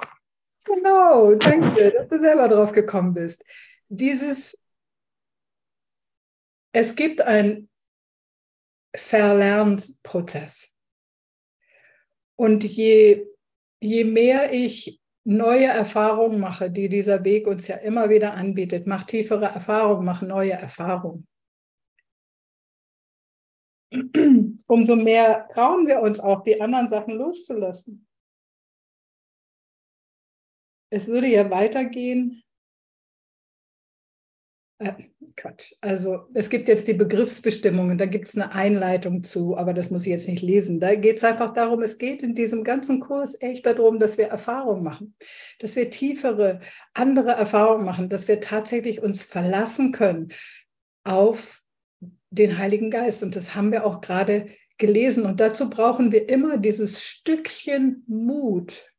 Genau, 0.64 1.34
danke, 1.34 1.92
dass 1.92 2.08
du 2.08 2.18
selber 2.18 2.48
drauf 2.48 2.72
gekommen 2.72 3.14
bist. 3.14 3.44
Dieses, 3.88 4.58
es 6.72 6.94
gibt 6.96 7.20
einen 7.20 7.68
Verlernprozess. 8.96 10.72
Und 12.36 12.64
je, 12.64 13.26
je 13.80 14.04
mehr 14.04 14.52
ich 14.52 15.00
neue 15.26 15.66
Erfahrungen 15.66 16.38
mache, 16.40 16.70
die 16.70 16.88
dieser 16.88 17.24
Weg 17.24 17.46
uns 17.48 17.66
ja 17.66 17.76
immer 17.76 18.08
wieder 18.08 18.34
anbietet, 18.34 18.86
mach 18.86 19.04
tiefere 19.04 19.46
Erfahrungen, 19.46 20.04
mach 20.04 20.22
neue 20.22 20.52
Erfahrungen. 20.52 21.26
Umso 24.66 24.96
mehr 24.96 25.48
trauen 25.52 25.86
wir 25.86 26.00
uns 26.00 26.20
auch, 26.20 26.42
die 26.44 26.60
anderen 26.60 26.86
Sachen 26.88 27.14
loszulassen. 27.14 28.06
Es 30.90 31.08
würde 31.08 31.26
ja 31.26 31.50
weitergehen, 31.50 32.42
äh, 34.78 34.92
Quatsch. 35.36 35.74
Also 35.80 36.26
es 36.34 36.48
gibt 36.48 36.68
jetzt 36.68 36.88
die 36.88 36.94
Begriffsbestimmungen, 36.94 37.98
da 37.98 38.06
gibt 38.06 38.28
es 38.28 38.34
eine 38.34 38.52
Einleitung 38.54 39.22
zu, 39.22 39.56
aber 39.56 39.74
das 39.74 39.90
muss 39.90 40.02
ich 40.02 40.08
jetzt 40.08 40.28
nicht 40.28 40.42
lesen. 40.42 40.80
Da 40.80 40.94
geht 40.94 41.18
es 41.18 41.24
einfach 41.24 41.52
darum, 41.52 41.82
es 41.82 41.98
geht 41.98 42.22
in 42.22 42.34
diesem 42.34 42.64
ganzen 42.64 43.00
Kurs 43.00 43.40
echt 43.40 43.66
darum, 43.66 43.98
dass 43.98 44.18
wir 44.18 44.26
Erfahrungen 44.26 44.82
machen, 44.82 45.14
dass 45.58 45.76
wir 45.76 45.90
tiefere, 45.90 46.60
andere 46.94 47.32
Erfahrungen 47.32 47.84
machen, 47.84 48.08
dass 48.08 48.28
wir 48.28 48.40
tatsächlich 48.40 49.02
uns 49.02 49.22
verlassen 49.22 49.92
können 49.92 50.28
auf 51.04 51.62
den 52.30 52.58
Heiligen 52.58 52.90
Geist. 52.90 53.22
Und 53.22 53.36
das 53.36 53.54
haben 53.54 53.72
wir 53.72 53.84
auch 53.84 54.00
gerade 54.00 54.48
gelesen. 54.78 55.24
Und 55.24 55.40
dazu 55.40 55.70
brauchen 55.70 56.12
wir 56.12 56.28
immer 56.28 56.58
dieses 56.58 57.02
Stückchen 57.02 58.04
Mut 58.06 58.92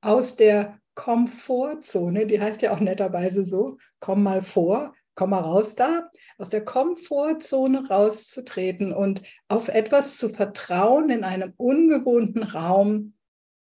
aus 0.00 0.36
der 0.36 0.78
Komfortzone, 0.94 2.26
die 2.26 2.40
heißt 2.40 2.62
ja 2.62 2.72
auch 2.72 2.80
netterweise 2.80 3.44
so, 3.44 3.78
komm 4.00 4.22
mal 4.22 4.42
vor, 4.42 4.94
komm 5.14 5.30
mal 5.30 5.40
raus 5.40 5.74
da, 5.74 6.08
aus 6.38 6.50
der 6.50 6.64
Komfortzone 6.64 7.88
rauszutreten 7.88 8.92
und 8.92 9.22
auf 9.48 9.68
etwas 9.68 10.16
zu 10.16 10.28
vertrauen 10.28 11.10
in 11.10 11.24
einem 11.24 11.52
ungewohnten 11.56 12.42
Raum, 12.42 13.14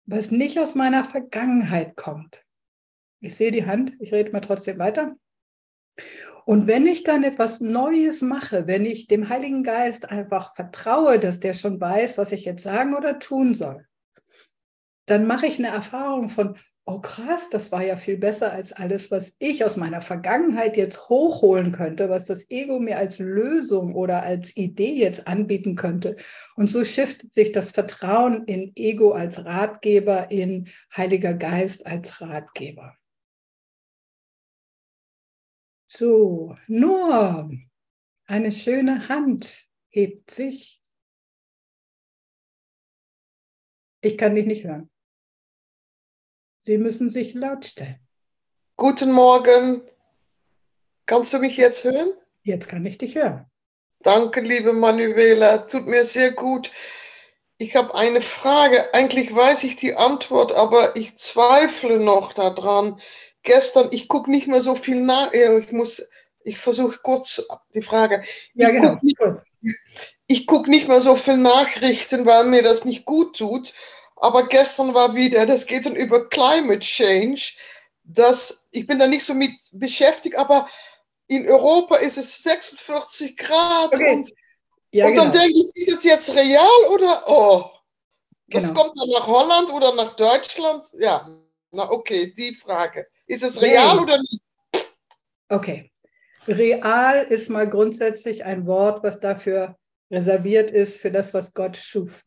was 0.06 0.30
nicht 0.30 0.58
aus 0.58 0.74
meiner 0.74 1.04
Vergangenheit 1.04 1.96
kommt. 1.96 2.44
Ich 3.20 3.36
sehe 3.36 3.50
die 3.50 3.66
Hand, 3.66 3.94
ich 4.00 4.12
rede 4.12 4.32
mal 4.32 4.40
trotzdem 4.40 4.78
weiter. 4.78 5.14
Und 6.46 6.66
wenn 6.66 6.86
ich 6.86 7.04
dann 7.04 7.22
etwas 7.22 7.60
Neues 7.60 8.22
mache, 8.22 8.66
wenn 8.66 8.84
ich 8.84 9.06
dem 9.06 9.28
Heiligen 9.28 9.62
Geist 9.62 10.10
einfach 10.10 10.54
vertraue, 10.56 11.18
dass 11.18 11.38
der 11.38 11.54
schon 11.54 11.80
weiß, 11.80 12.18
was 12.18 12.32
ich 12.32 12.44
jetzt 12.44 12.62
sagen 12.62 12.94
oder 12.94 13.18
tun 13.18 13.54
soll, 13.54 13.86
dann 15.06 15.26
mache 15.26 15.46
ich 15.46 15.58
eine 15.58 15.68
Erfahrung 15.68 16.28
von, 16.28 16.56
oh 16.90 17.00
krass, 17.00 17.48
das 17.50 17.70
war 17.70 17.84
ja 17.84 17.96
viel 17.96 18.18
besser 18.18 18.52
als 18.52 18.72
alles, 18.72 19.10
was 19.10 19.36
ich 19.38 19.64
aus 19.64 19.76
meiner 19.76 20.02
Vergangenheit 20.02 20.76
jetzt 20.76 21.08
hochholen 21.08 21.70
könnte, 21.70 22.08
was 22.10 22.26
das 22.26 22.50
Ego 22.50 22.80
mir 22.80 22.98
als 22.98 23.18
Lösung 23.18 23.94
oder 23.94 24.22
als 24.22 24.56
Idee 24.56 24.94
jetzt 24.94 25.28
anbieten 25.28 25.76
könnte. 25.76 26.16
Und 26.56 26.66
so 26.66 26.84
shiftet 26.84 27.32
sich 27.32 27.52
das 27.52 27.70
Vertrauen 27.70 28.44
in 28.44 28.72
Ego 28.74 29.12
als 29.12 29.44
Ratgeber, 29.44 30.30
in 30.32 30.68
Heiliger 30.96 31.34
Geist 31.34 31.86
als 31.86 32.20
Ratgeber. 32.20 32.96
So, 35.86 36.56
nur 36.66 37.50
eine 38.26 38.52
schöne 38.52 39.08
Hand 39.08 39.68
hebt 39.90 40.30
sich. 40.32 40.80
Ich 44.02 44.18
kann 44.18 44.34
dich 44.34 44.46
nicht 44.46 44.64
hören. 44.64 44.89
Sie 46.62 46.76
müssen 46.76 47.08
sich 47.08 47.32
lautstellen. 47.32 47.98
Guten 48.76 49.12
Morgen. 49.12 49.80
Kannst 51.06 51.32
du 51.32 51.38
mich 51.38 51.56
jetzt 51.56 51.84
hören? 51.84 52.12
Jetzt 52.42 52.68
kann 52.68 52.84
ich 52.84 52.98
dich 52.98 53.14
hören. 53.14 53.46
Danke, 54.02 54.42
liebe 54.42 54.74
Manuela. 54.74 55.58
Tut 55.58 55.86
mir 55.86 56.04
sehr 56.04 56.32
gut. 56.32 56.70
Ich 57.56 57.76
habe 57.76 57.94
eine 57.94 58.20
Frage. 58.20 58.92
Eigentlich 58.92 59.34
weiß 59.34 59.64
ich 59.64 59.76
die 59.76 59.94
Antwort, 59.94 60.52
aber 60.52 60.96
ich 60.96 61.16
zweifle 61.16 61.98
noch 61.98 62.34
daran. 62.34 63.00
Gestern, 63.42 63.88
ich 63.92 64.06
gucke 64.06 64.30
nicht 64.30 64.46
mehr 64.46 64.60
so 64.60 64.74
viel 64.74 65.00
nach. 65.00 65.32
Ich 65.32 65.72
muss, 65.72 66.06
ich 66.44 66.58
versuche 66.58 66.98
kurz 67.02 67.42
die 67.74 67.82
Frage. 67.82 68.22
Ja, 68.52 68.68
ich 68.68 69.16
genau. 69.16 69.40
ich 70.26 70.46
gucke 70.46 70.68
nicht 70.68 70.88
mehr 70.88 71.00
so 71.00 71.16
viel 71.16 71.38
Nachrichten, 71.38 72.26
weil 72.26 72.44
mir 72.44 72.62
das 72.62 72.84
nicht 72.84 73.06
gut 73.06 73.38
tut. 73.38 73.72
Aber 74.20 74.46
gestern 74.46 74.92
war 74.92 75.14
wieder, 75.14 75.46
das 75.46 75.66
geht 75.66 75.86
dann 75.86 75.96
über 75.96 76.28
Climate 76.28 76.80
Change. 76.80 77.52
Das, 78.04 78.68
ich 78.70 78.86
bin 78.86 78.98
da 78.98 79.06
nicht 79.06 79.24
so 79.24 79.32
mit 79.32 79.52
beschäftigt, 79.72 80.36
aber 80.36 80.68
in 81.26 81.48
Europa 81.48 81.96
ist 81.96 82.18
es 82.18 82.42
46 82.42 83.36
Grad. 83.36 83.94
Okay. 83.94 84.16
Und, 84.16 84.30
ja, 84.92 85.06
und 85.06 85.16
dann 85.16 85.32
genau. 85.32 85.42
denke 85.42 85.58
ich, 85.58 85.70
ist 85.74 85.92
es 85.96 86.04
jetzt 86.04 86.34
real 86.34 86.68
oder 86.92 87.24
oh? 87.28 87.70
Was 88.48 88.68
genau. 88.68 88.82
kommt 88.82 89.00
dann 89.00 89.08
nach 89.08 89.26
Holland 89.26 89.72
oder 89.72 89.94
nach 89.94 90.16
Deutschland? 90.16 90.86
Ja, 90.98 91.30
na 91.70 91.90
okay, 91.90 92.34
die 92.36 92.54
Frage. 92.54 93.06
Ist 93.26 93.42
es 93.42 93.62
real 93.62 93.96
nee. 93.96 94.02
oder 94.02 94.18
nicht? 94.18 94.42
Okay. 95.48 95.90
Real 96.46 97.26
ist 97.28 97.48
mal 97.48 97.68
grundsätzlich 97.68 98.44
ein 98.44 98.66
Wort, 98.66 99.02
was 99.02 99.20
dafür 99.20 99.78
reserviert 100.10 100.70
ist, 100.70 101.00
für 101.00 101.10
das, 101.10 101.32
was 101.32 101.54
Gott 101.54 101.76
schuf 101.76 102.24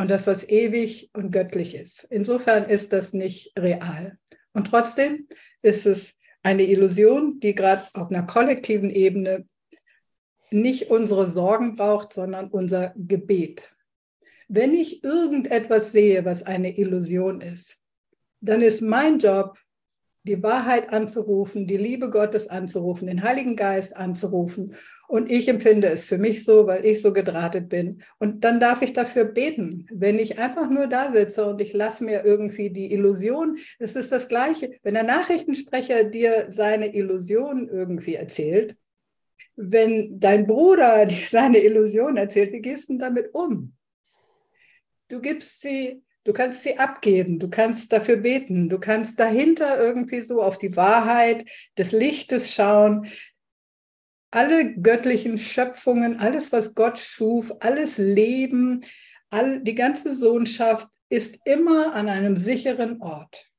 und 0.00 0.10
das, 0.10 0.26
was 0.26 0.48
ewig 0.48 1.10
und 1.12 1.30
göttlich 1.30 1.74
ist. 1.74 2.06
Insofern 2.10 2.64
ist 2.64 2.92
das 2.92 3.12
nicht 3.12 3.52
real. 3.58 4.18
Und 4.52 4.66
trotzdem 4.66 5.28
ist 5.62 5.84
es 5.84 6.16
eine 6.42 6.62
Illusion, 6.62 7.38
die 7.40 7.54
gerade 7.54 7.82
auf 7.92 8.10
einer 8.10 8.26
kollektiven 8.26 8.88
Ebene 8.88 9.44
nicht 10.50 10.90
unsere 10.90 11.30
Sorgen 11.30 11.76
braucht, 11.76 12.14
sondern 12.14 12.48
unser 12.48 12.94
Gebet. 12.96 13.70
Wenn 14.48 14.74
ich 14.74 15.04
irgendetwas 15.04 15.92
sehe, 15.92 16.24
was 16.24 16.44
eine 16.44 16.76
Illusion 16.76 17.42
ist, 17.42 17.78
dann 18.40 18.62
ist 18.62 18.80
mein 18.80 19.18
Job, 19.18 19.58
die 20.22 20.42
Wahrheit 20.42 20.92
anzurufen, 20.92 21.66
die 21.66 21.76
Liebe 21.76 22.10
Gottes 22.10 22.48
anzurufen, 22.48 23.06
den 23.06 23.22
Heiligen 23.22 23.54
Geist 23.54 23.96
anzurufen. 23.96 24.74
Und 25.10 25.28
ich 25.28 25.48
empfinde 25.48 25.88
es 25.88 26.06
für 26.06 26.18
mich 26.18 26.44
so, 26.44 26.68
weil 26.68 26.86
ich 26.86 27.02
so 27.02 27.12
gedrahtet 27.12 27.68
bin. 27.68 28.04
Und 28.18 28.44
dann 28.44 28.60
darf 28.60 28.80
ich 28.80 28.92
dafür 28.92 29.24
beten. 29.24 29.88
Wenn 29.90 30.20
ich 30.20 30.38
einfach 30.38 30.70
nur 30.70 30.86
da 30.86 31.10
sitze 31.10 31.46
und 31.46 31.60
ich 31.60 31.72
lasse 31.72 32.04
mir 32.04 32.24
irgendwie 32.24 32.70
die 32.70 32.92
Illusion, 32.92 33.58
es 33.80 33.96
ist 33.96 34.12
das 34.12 34.28
Gleiche. 34.28 34.70
Wenn 34.84 34.94
der 34.94 35.02
Nachrichtensprecher 35.02 36.04
dir 36.04 36.46
seine 36.50 36.94
Illusion 36.94 37.68
irgendwie 37.68 38.14
erzählt, 38.14 38.76
wenn 39.56 40.20
dein 40.20 40.46
Bruder 40.46 41.04
dir 41.06 41.26
seine 41.28 41.58
Illusion 41.58 42.16
erzählt, 42.16 42.52
wie 42.52 42.60
gehst 42.60 42.88
du 42.88 42.96
damit 42.96 43.34
um? 43.34 43.72
Du 45.08 45.20
gibst 45.20 45.60
sie 45.60 46.04
Du 46.22 46.34
kannst 46.34 46.62
sie 46.64 46.78
abgeben, 46.78 47.38
du 47.38 47.48
kannst 47.48 47.90
dafür 47.94 48.16
beten, 48.16 48.68
du 48.68 48.78
kannst 48.78 49.18
dahinter 49.18 49.80
irgendwie 49.80 50.20
so 50.20 50.42
auf 50.42 50.58
die 50.58 50.76
Wahrheit 50.76 51.46
des 51.78 51.92
Lichtes 51.92 52.52
schauen. 52.52 53.06
Alle 54.30 54.74
göttlichen 54.74 55.38
Schöpfungen, 55.38 56.20
alles, 56.20 56.52
was 56.52 56.74
Gott 56.74 56.98
schuf, 56.98 57.52
alles 57.60 57.98
Leben, 57.98 58.80
all, 59.30 59.60
die 59.60 59.74
ganze 59.74 60.14
Sohnschaft 60.14 60.88
ist 61.08 61.38
immer 61.44 61.94
an 61.94 62.08
einem 62.08 62.36
sicheren 62.36 63.02
Ort. 63.02 63.50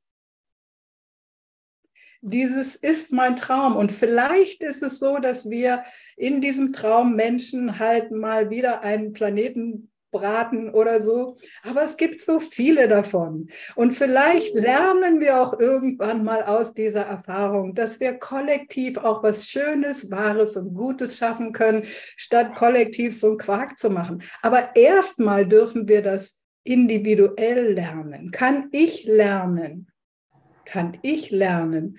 Dieses 2.22 2.76
ist 2.76 3.12
mein 3.12 3.36
Traum. 3.36 3.76
Und 3.76 3.92
vielleicht 3.92 4.64
ist 4.64 4.84
es 4.84 5.00
so, 5.00 5.18
dass 5.18 5.50
wir 5.50 5.84
in 6.16 6.40
diesem 6.40 6.72
Traum 6.72 7.16
Menschen 7.16 7.80
halt 7.80 8.12
mal 8.12 8.50
wieder 8.50 8.82
einen 8.82 9.12
Planeten 9.12 9.91
braten 10.12 10.70
oder 10.70 11.02
so. 11.02 11.38
Aber 11.64 11.84
es 11.84 11.98
gibt 11.98 12.22
so 12.22 12.40
viele 12.40 12.88
davon. 12.88 13.50
Und 13.76 13.94
vielleicht 13.94 14.54
lernen 14.56 15.20
wir 15.20 15.42
auch 15.42 15.60
irgendwann 15.60 16.24
mal 16.24 16.44
aus 16.44 16.74
dieser 16.74 17.02
Erfahrung, 17.02 17.74
dass 17.74 18.00
wir 18.00 18.14
kollektiv 18.14 18.98
auch 18.98 19.24
was 19.24 19.48
Schönes, 19.48 20.12
Wahres 20.12 20.56
und 20.58 20.74
Gutes 20.74 21.18
schaffen 21.18 21.54
können, 21.54 21.84
statt 21.86 22.54
kollektiv 22.56 23.18
so 23.18 23.30
einen 23.30 23.38
Quark 23.38 23.80
zu 23.80 23.90
machen. 23.90 24.22
Aber 24.42 24.76
erstmal 24.76 25.48
dürfen 25.48 25.88
wir 25.88 26.02
das 26.02 26.38
individuell 26.64 27.74
lernen. 27.74 28.32
Kann 28.32 28.70
ich 28.72 29.06
lernen? 29.06 29.88
Kann 30.66 30.98
ich 31.02 31.32
lernen? 31.32 31.98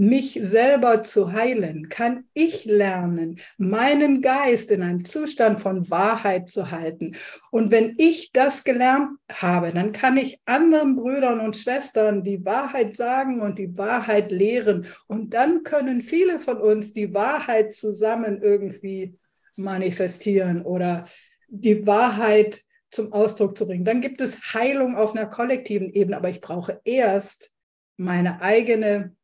Mich 0.00 0.38
selber 0.40 1.02
zu 1.02 1.34
heilen, 1.34 1.90
kann 1.90 2.24
ich 2.32 2.64
lernen, 2.64 3.38
meinen 3.58 4.22
Geist 4.22 4.70
in 4.70 4.82
einem 4.82 5.04
Zustand 5.04 5.60
von 5.60 5.90
Wahrheit 5.90 6.48
zu 6.48 6.70
halten. 6.70 7.16
Und 7.50 7.70
wenn 7.70 7.96
ich 7.98 8.32
das 8.32 8.64
gelernt 8.64 9.10
habe, 9.30 9.72
dann 9.72 9.92
kann 9.92 10.16
ich 10.16 10.40
anderen 10.46 10.96
Brüdern 10.96 11.38
und 11.40 11.54
Schwestern 11.54 12.22
die 12.22 12.42
Wahrheit 12.46 12.96
sagen 12.96 13.42
und 13.42 13.58
die 13.58 13.76
Wahrheit 13.76 14.32
lehren. 14.32 14.86
Und 15.06 15.34
dann 15.34 15.64
können 15.64 16.00
viele 16.00 16.40
von 16.40 16.56
uns 16.56 16.94
die 16.94 17.12
Wahrheit 17.12 17.74
zusammen 17.74 18.40
irgendwie 18.40 19.18
manifestieren 19.54 20.62
oder 20.62 21.04
die 21.48 21.86
Wahrheit 21.86 22.62
zum 22.90 23.12
Ausdruck 23.12 23.54
zu 23.54 23.66
bringen. 23.66 23.84
Dann 23.84 24.00
gibt 24.00 24.22
es 24.22 24.54
Heilung 24.54 24.96
auf 24.96 25.14
einer 25.14 25.26
kollektiven 25.26 25.92
Ebene, 25.92 26.16
aber 26.16 26.30
ich 26.30 26.40
brauche 26.40 26.80
erst 26.84 27.50
meine 27.98 28.40
eigene 28.40 29.14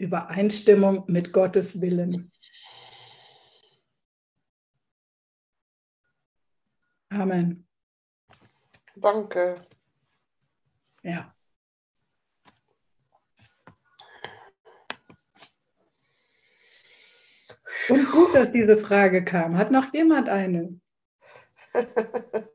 Übereinstimmung 0.00 1.04
mit 1.08 1.32
Gottes 1.32 1.80
Willen. 1.80 2.30
Amen. 7.10 7.66
Danke. 8.96 9.54
Ja. 11.02 11.34
Und 17.88 18.10
gut, 18.10 18.34
dass 18.34 18.52
diese 18.52 18.78
Frage 18.78 19.24
kam. 19.24 19.56
Hat 19.56 19.70
noch 19.70 19.92
jemand 19.92 20.28
eine? 20.28 20.80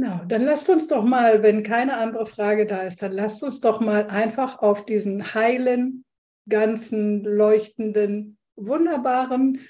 Genau, 0.00 0.24
dann 0.26 0.44
lasst 0.44 0.70
uns 0.70 0.88
doch 0.88 1.04
mal, 1.04 1.42
wenn 1.42 1.62
keine 1.62 1.98
andere 1.98 2.24
Frage 2.24 2.64
da 2.64 2.84
ist, 2.84 3.02
dann 3.02 3.12
lasst 3.12 3.42
uns 3.42 3.60
doch 3.60 3.80
mal 3.80 4.06
einfach 4.06 4.60
auf 4.60 4.86
diesen 4.86 5.34
heilen, 5.34 6.06
ganzen, 6.48 7.22
leuchtenden, 7.22 8.38
wunderbaren, 8.56 9.60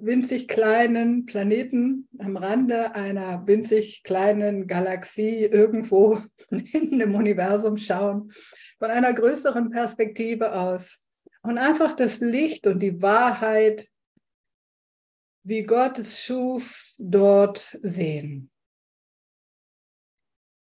winzig 0.00 0.48
kleinen 0.48 1.26
Planeten 1.26 2.08
am 2.18 2.38
Rande 2.38 2.94
einer 2.94 3.46
winzig 3.46 4.04
kleinen 4.04 4.66
Galaxie 4.68 5.44
irgendwo 5.44 6.16
in 6.50 6.98
dem 6.98 7.14
Universum 7.14 7.76
schauen, 7.76 8.32
von 8.78 8.90
einer 8.90 9.12
größeren 9.12 9.68
Perspektive 9.68 10.54
aus 10.54 11.02
und 11.42 11.58
einfach 11.58 11.92
das 11.92 12.20
Licht 12.20 12.66
und 12.66 12.82
die 12.82 13.02
Wahrheit, 13.02 13.86
wie 15.42 15.64
Gott 15.64 15.98
es 15.98 16.22
schuf, 16.22 16.94
dort 16.98 17.76
sehen. 17.82 18.50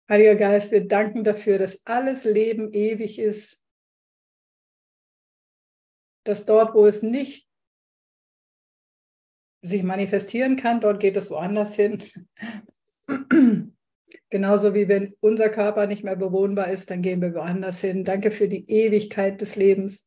Heiliger 0.07 0.35
Geist, 0.35 0.71
wir 0.71 0.87
danken 0.87 1.23
dafür, 1.23 1.57
dass 1.57 1.81
alles 1.85 2.25
Leben 2.25 2.73
ewig 2.73 3.17
ist, 3.17 3.63
dass 6.23 6.45
dort, 6.45 6.75
wo 6.75 6.85
es 6.85 7.01
nicht 7.01 7.49
sich 9.63 9.83
manifestieren 9.83 10.57
kann, 10.57 10.79
dort 10.79 10.99
geht 10.99 11.17
es 11.17 11.31
woanders 11.31 11.75
hin. 11.75 12.03
Genauso 14.29 14.73
wie 14.75 14.87
wenn 14.87 15.15
unser 15.21 15.49
Körper 15.49 15.87
nicht 15.87 16.03
mehr 16.03 16.15
bewohnbar 16.15 16.69
ist, 16.69 16.91
dann 16.91 17.01
gehen 17.01 17.21
wir 17.21 17.33
woanders 17.33 17.79
hin. 17.79 18.03
Danke 18.03 18.31
für 18.31 18.47
die 18.47 18.69
Ewigkeit 18.69 19.41
des 19.41 19.55
Lebens. 19.55 20.05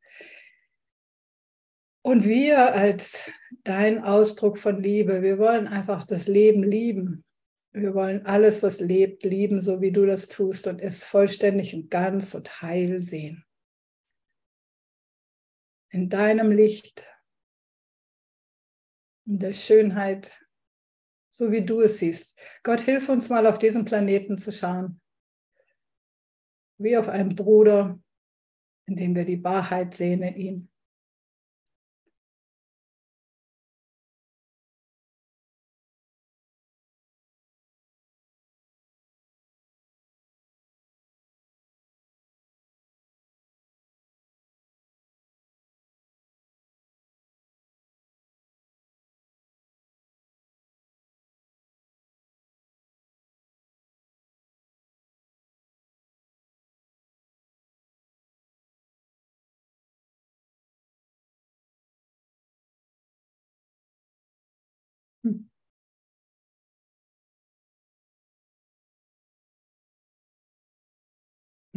Und 2.02 2.24
wir 2.24 2.74
als 2.74 3.32
dein 3.64 4.02
Ausdruck 4.04 4.58
von 4.58 4.80
Liebe, 4.80 5.22
wir 5.22 5.38
wollen 5.38 5.66
einfach 5.66 6.04
das 6.04 6.28
Leben 6.28 6.62
lieben. 6.62 7.24
Wir 7.80 7.94
wollen 7.94 8.26
alles, 8.26 8.62
was 8.64 8.80
lebt, 8.80 9.22
lieben, 9.22 9.60
so 9.60 9.80
wie 9.80 9.92
du 9.92 10.04
das 10.04 10.28
tust 10.28 10.66
und 10.66 10.80
es 10.80 11.04
vollständig 11.04 11.74
und 11.74 11.90
ganz 11.90 12.34
und 12.34 12.60
heil 12.60 13.00
sehen. 13.00 13.44
In 15.90 16.08
deinem 16.08 16.50
Licht, 16.50 17.06
in 19.26 19.38
der 19.38 19.52
Schönheit, 19.52 20.36
so 21.30 21.52
wie 21.52 21.64
du 21.64 21.80
es 21.80 21.98
siehst. 21.98 22.36
Gott, 22.64 22.80
hilf 22.80 23.08
uns 23.08 23.28
mal 23.28 23.46
auf 23.46 23.60
diesen 23.60 23.84
Planeten 23.84 24.38
zu 24.38 24.50
schauen, 24.50 25.00
wie 26.78 26.96
auf 26.96 27.08
einen 27.08 27.36
Bruder, 27.36 28.02
in 28.86 28.96
dem 28.96 29.14
wir 29.14 29.24
die 29.24 29.44
Wahrheit 29.44 29.94
sehen 29.94 30.22
in 30.22 30.36
ihm. 30.36 30.68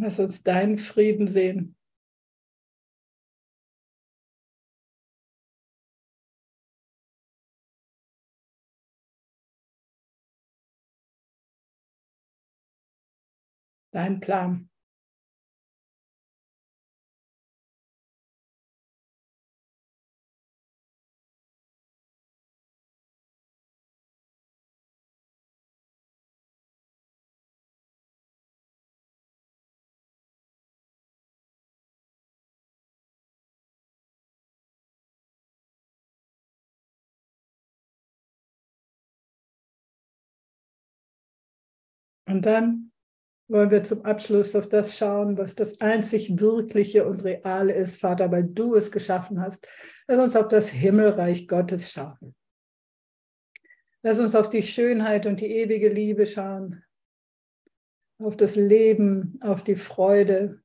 Lass 0.01 0.19
uns 0.19 0.41
deinen 0.41 0.79
Frieden 0.79 1.27
sehen. 1.27 1.75
Dein 13.91 14.19
Plan. 14.19 14.70
Und 42.31 42.45
dann 42.45 42.91
wollen 43.49 43.69
wir 43.69 43.83
zum 43.83 44.05
Abschluss 44.05 44.55
auf 44.55 44.69
das 44.69 44.97
schauen, 44.97 45.37
was 45.37 45.53
das 45.53 45.81
einzig 45.81 46.39
Wirkliche 46.39 47.05
und 47.05 47.19
Reale 47.25 47.73
ist, 47.73 47.99
Vater, 47.99 48.31
weil 48.31 48.45
du 48.45 48.75
es 48.75 48.89
geschaffen 48.89 49.41
hast. 49.41 49.67
Lass 50.07 50.23
uns 50.23 50.35
auf 50.37 50.47
das 50.47 50.69
Himmelreich 50.69 51.49
Gottes 51.49 51.91
schauen. 51.91 52.33
Lass 54.03 54.17
uns 54.19 54.33
auf 54.33 54.49
die 54.49 54.63
Schönheit 54.63 55.25
und 55.25 55.41
die 55.41 55.51
ewige 55.51 55.89
Liebe 55.89 56.25
schauen, 56.25 56.83
auf 58.19 58.37
das 58.37 58.55
Leben, 58.55 59.33
auf 59.41 59.63
die 59.63 59.75
Freude. 59.75 60.61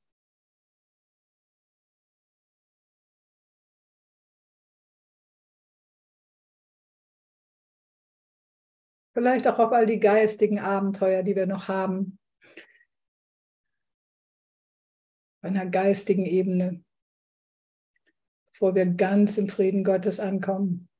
Vielleicht 9.16 9.48
auch 9.48 9.58
auf 9.58 9.72
all 9.72 9.86
die 9.86 9.98
geistigen 9.98 10.58
Abenteuer, 10.58 11.22
die 11.22 11.34
wir 11.34 11.46
noch 11.46 11.68
haben. 11.68 12.18
Auf 15.40 15.44
einer 15.48 15.64
geistigen 15.64 16.26
Ebene, 16.26 16.84
bevor 18.52 18.74
wir 18.74 18.84
ganz 18.84 19.38
im 19.38 19.48
Frieden 19.48 19.84
Gottes 19.84 20.20
ankommen. 20.20 20.90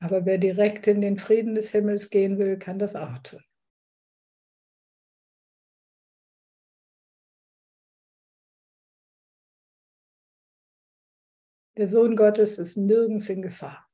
Aber 0.00 0.24
wer 0.24 0.38
direkt 0.38 0.86
in 0.86 1.02
den 1.02 1.18
Frieden 1.18 1.54
des 1.54 1.70
Himmels 1.70 2.08
gehen 2.08 2.38
will, 2.38 2.58
kann 2.58 2.78
das 2.78 2.96
auch 2.96 3.18
tun. 3.18 3.47
Der 11.78 11.86
Sohn 11.86 12.16
Gottes 12.16 12.58
ist 12.58 12.76
nirgends 12.76 13.28
in 13.28 13.40
Gefahr. 13.40 13.88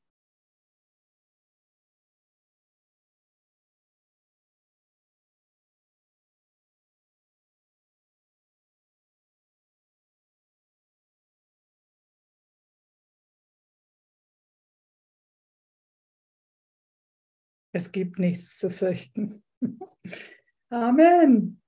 Es 17.73 17.93
gibt 17.93 18.19
nichts 18.19 18.57
zu 18.57 18.71
fürchten. 18.71 19.45
Amen. 20.71 21.61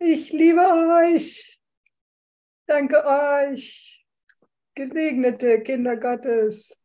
Ich 0.00 0.32
liebe 0.32 0.60
euch. 0.60 1.57
Danke 2.68 3.02
euch, 3.02 4.04
gesegnete 4.74 5.62
Kinder 5.62 5.96
Gottes. 5.96 6.76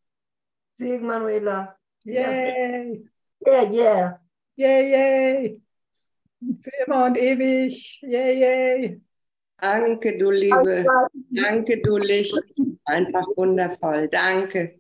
Segen 0.78 1.06
Manuela. 1.06 1.78
Yay. 2.06 3.04
Yeah, 3.46 3.70
yeah. 3.70 4.20
Yay, 4.56 4.92
yay. 4.92 5.62
Für 6.62 6.72
immer 6.86 7.06
und 7.08 7.18
ewig. 7.18 8.00
Yay, 8.02 8.40
yay. 8.40 9.02
Danke, 9.60 10.18
du 10.18 10.32
Liebe. 10.32 10.86
Danke, 11.32 11.82
du 11.82 11.98
Licht. 11.98 12.34
Einfach 12.86 13.28
wundervoll. 13.36 14.08
Danke. 14.08 14.80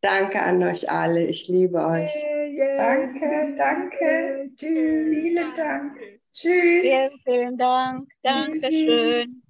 Danke 0.00 0.40
an 0.40 0.62
euch 0.62 0.88
alle. 0.88 1.26
Ich 1.26 1.48
liebe 1.48 1.84
euch. 1.84 2.12
Danke, 2.78 3.56
danke. 3.58 4.50
Tschüss. 4.54 5.18
Vielen 5.18 5.54
Dank. 5.56 5.98
Tschüss. 6.32 6.82
Vielen, 6.82 7.10
vielen 7.24 7.58
Dank. 7.58 8.06
Dankeschön. 8.22 9.42